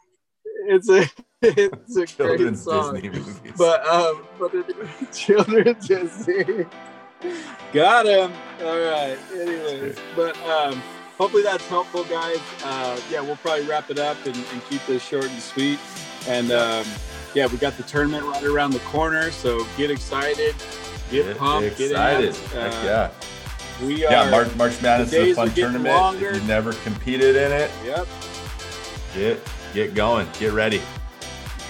it's 0.66 0.88
a 0.88 1.06
it's 1.42 1.96
a 1.96 2.00
great 2.06 2.08
children's 2.08 2.62
song. 2.62 2.94
disney 2.94 3.08
movies 3.10 3.40
But 3.56 3.86
um 3.86 4.22
but 4.38 4.54
it, 4.54 4.66
children's 5.12 5.86
Disney. 5.86 6.66
Got 7.72 8.06
him. 8.06 8.32
All 8.62 8.78
right. 8.78 9.16
Anyways, 9.34 9.96
but 10.16 10.36
um 10.44 10.82
hopefully 11.18 11.42
that's 11.42 11.66
helpful 11.68 12.04
guys. 12.04 12.38
Uh 12.64 13.00
yeah, 13.10 13.20
we'll 13.20 13.36
probably 13.36 13.66
wrap 13.66 13.90
it 13.90 13.98
up 13.98 14.16
and, 14.26 14.36
and 14.36 14.64
keep 14.68 14.84
this 14.86 15.02
short 15.04 15.24
and 15.26 15.40
sweet. 15.40 15.78
And 16.28 16.50
um 16.52 16.84
yeah, 17.34 17.46
we 17.46 17.56
got 17.58 17.76
the 17.76 17.82
tournament 17.84 18.24
right 18.26 18.44
around 18.44 18.70
the 18.72 18.78
corner, 18.80 19.30
so 19.32 19.66
get 19.76 19.90
excited, 19.90 20.54
get, 21.10 21.24
Get 21.26 21.36
pumped, 21.38 21.80
excited 21.80 22.32
get 22.32 22.40
amped. 22.42 22.56
Uh, 22.56 22.84
yeah 22.86 23.10
We 23.86 24.06
are 24.06 24.12
yeah 24.12 24.30
march, 24.30 24.54
march 24.54 24.80
madness 24.80 25.12
is 25.12 25.32
a 25.32 25.34
fun 25.34 25.50
tournament 25.52 25.94
longer. 25.96 26.28
if 26.28 26.34
you've 26.36 26.46
never 26.46 26.72
competed 26.74 27.34
in 27.36 27.50
it 27.52 27.70
Yep. 27.84 28.06
get 29.14 29.40
get 29.74 29.94
going 29.94 30.26
get 30.38 30.52
ready 30.52 30.80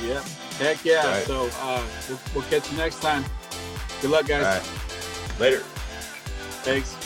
Yep. 0.03 0.25
Heck 0.59 0.85
yeah. 0.85 1.07
Right. 1.07 1.27
So 1.27 1.49
uh, 1.61 1.83
we'll, 2.09 2.19
we'll 2.35 2.45
catch 2.45 2.71
you 2.71 2.77
next 2.77 3.01
time. 3.01 3.25
Good 4.01 4.11
luck, 4.11 4.27
guys. 4.27 4.45
right 4.45 5.41
later 5.41 5.63
Thanks. 6.63 7.04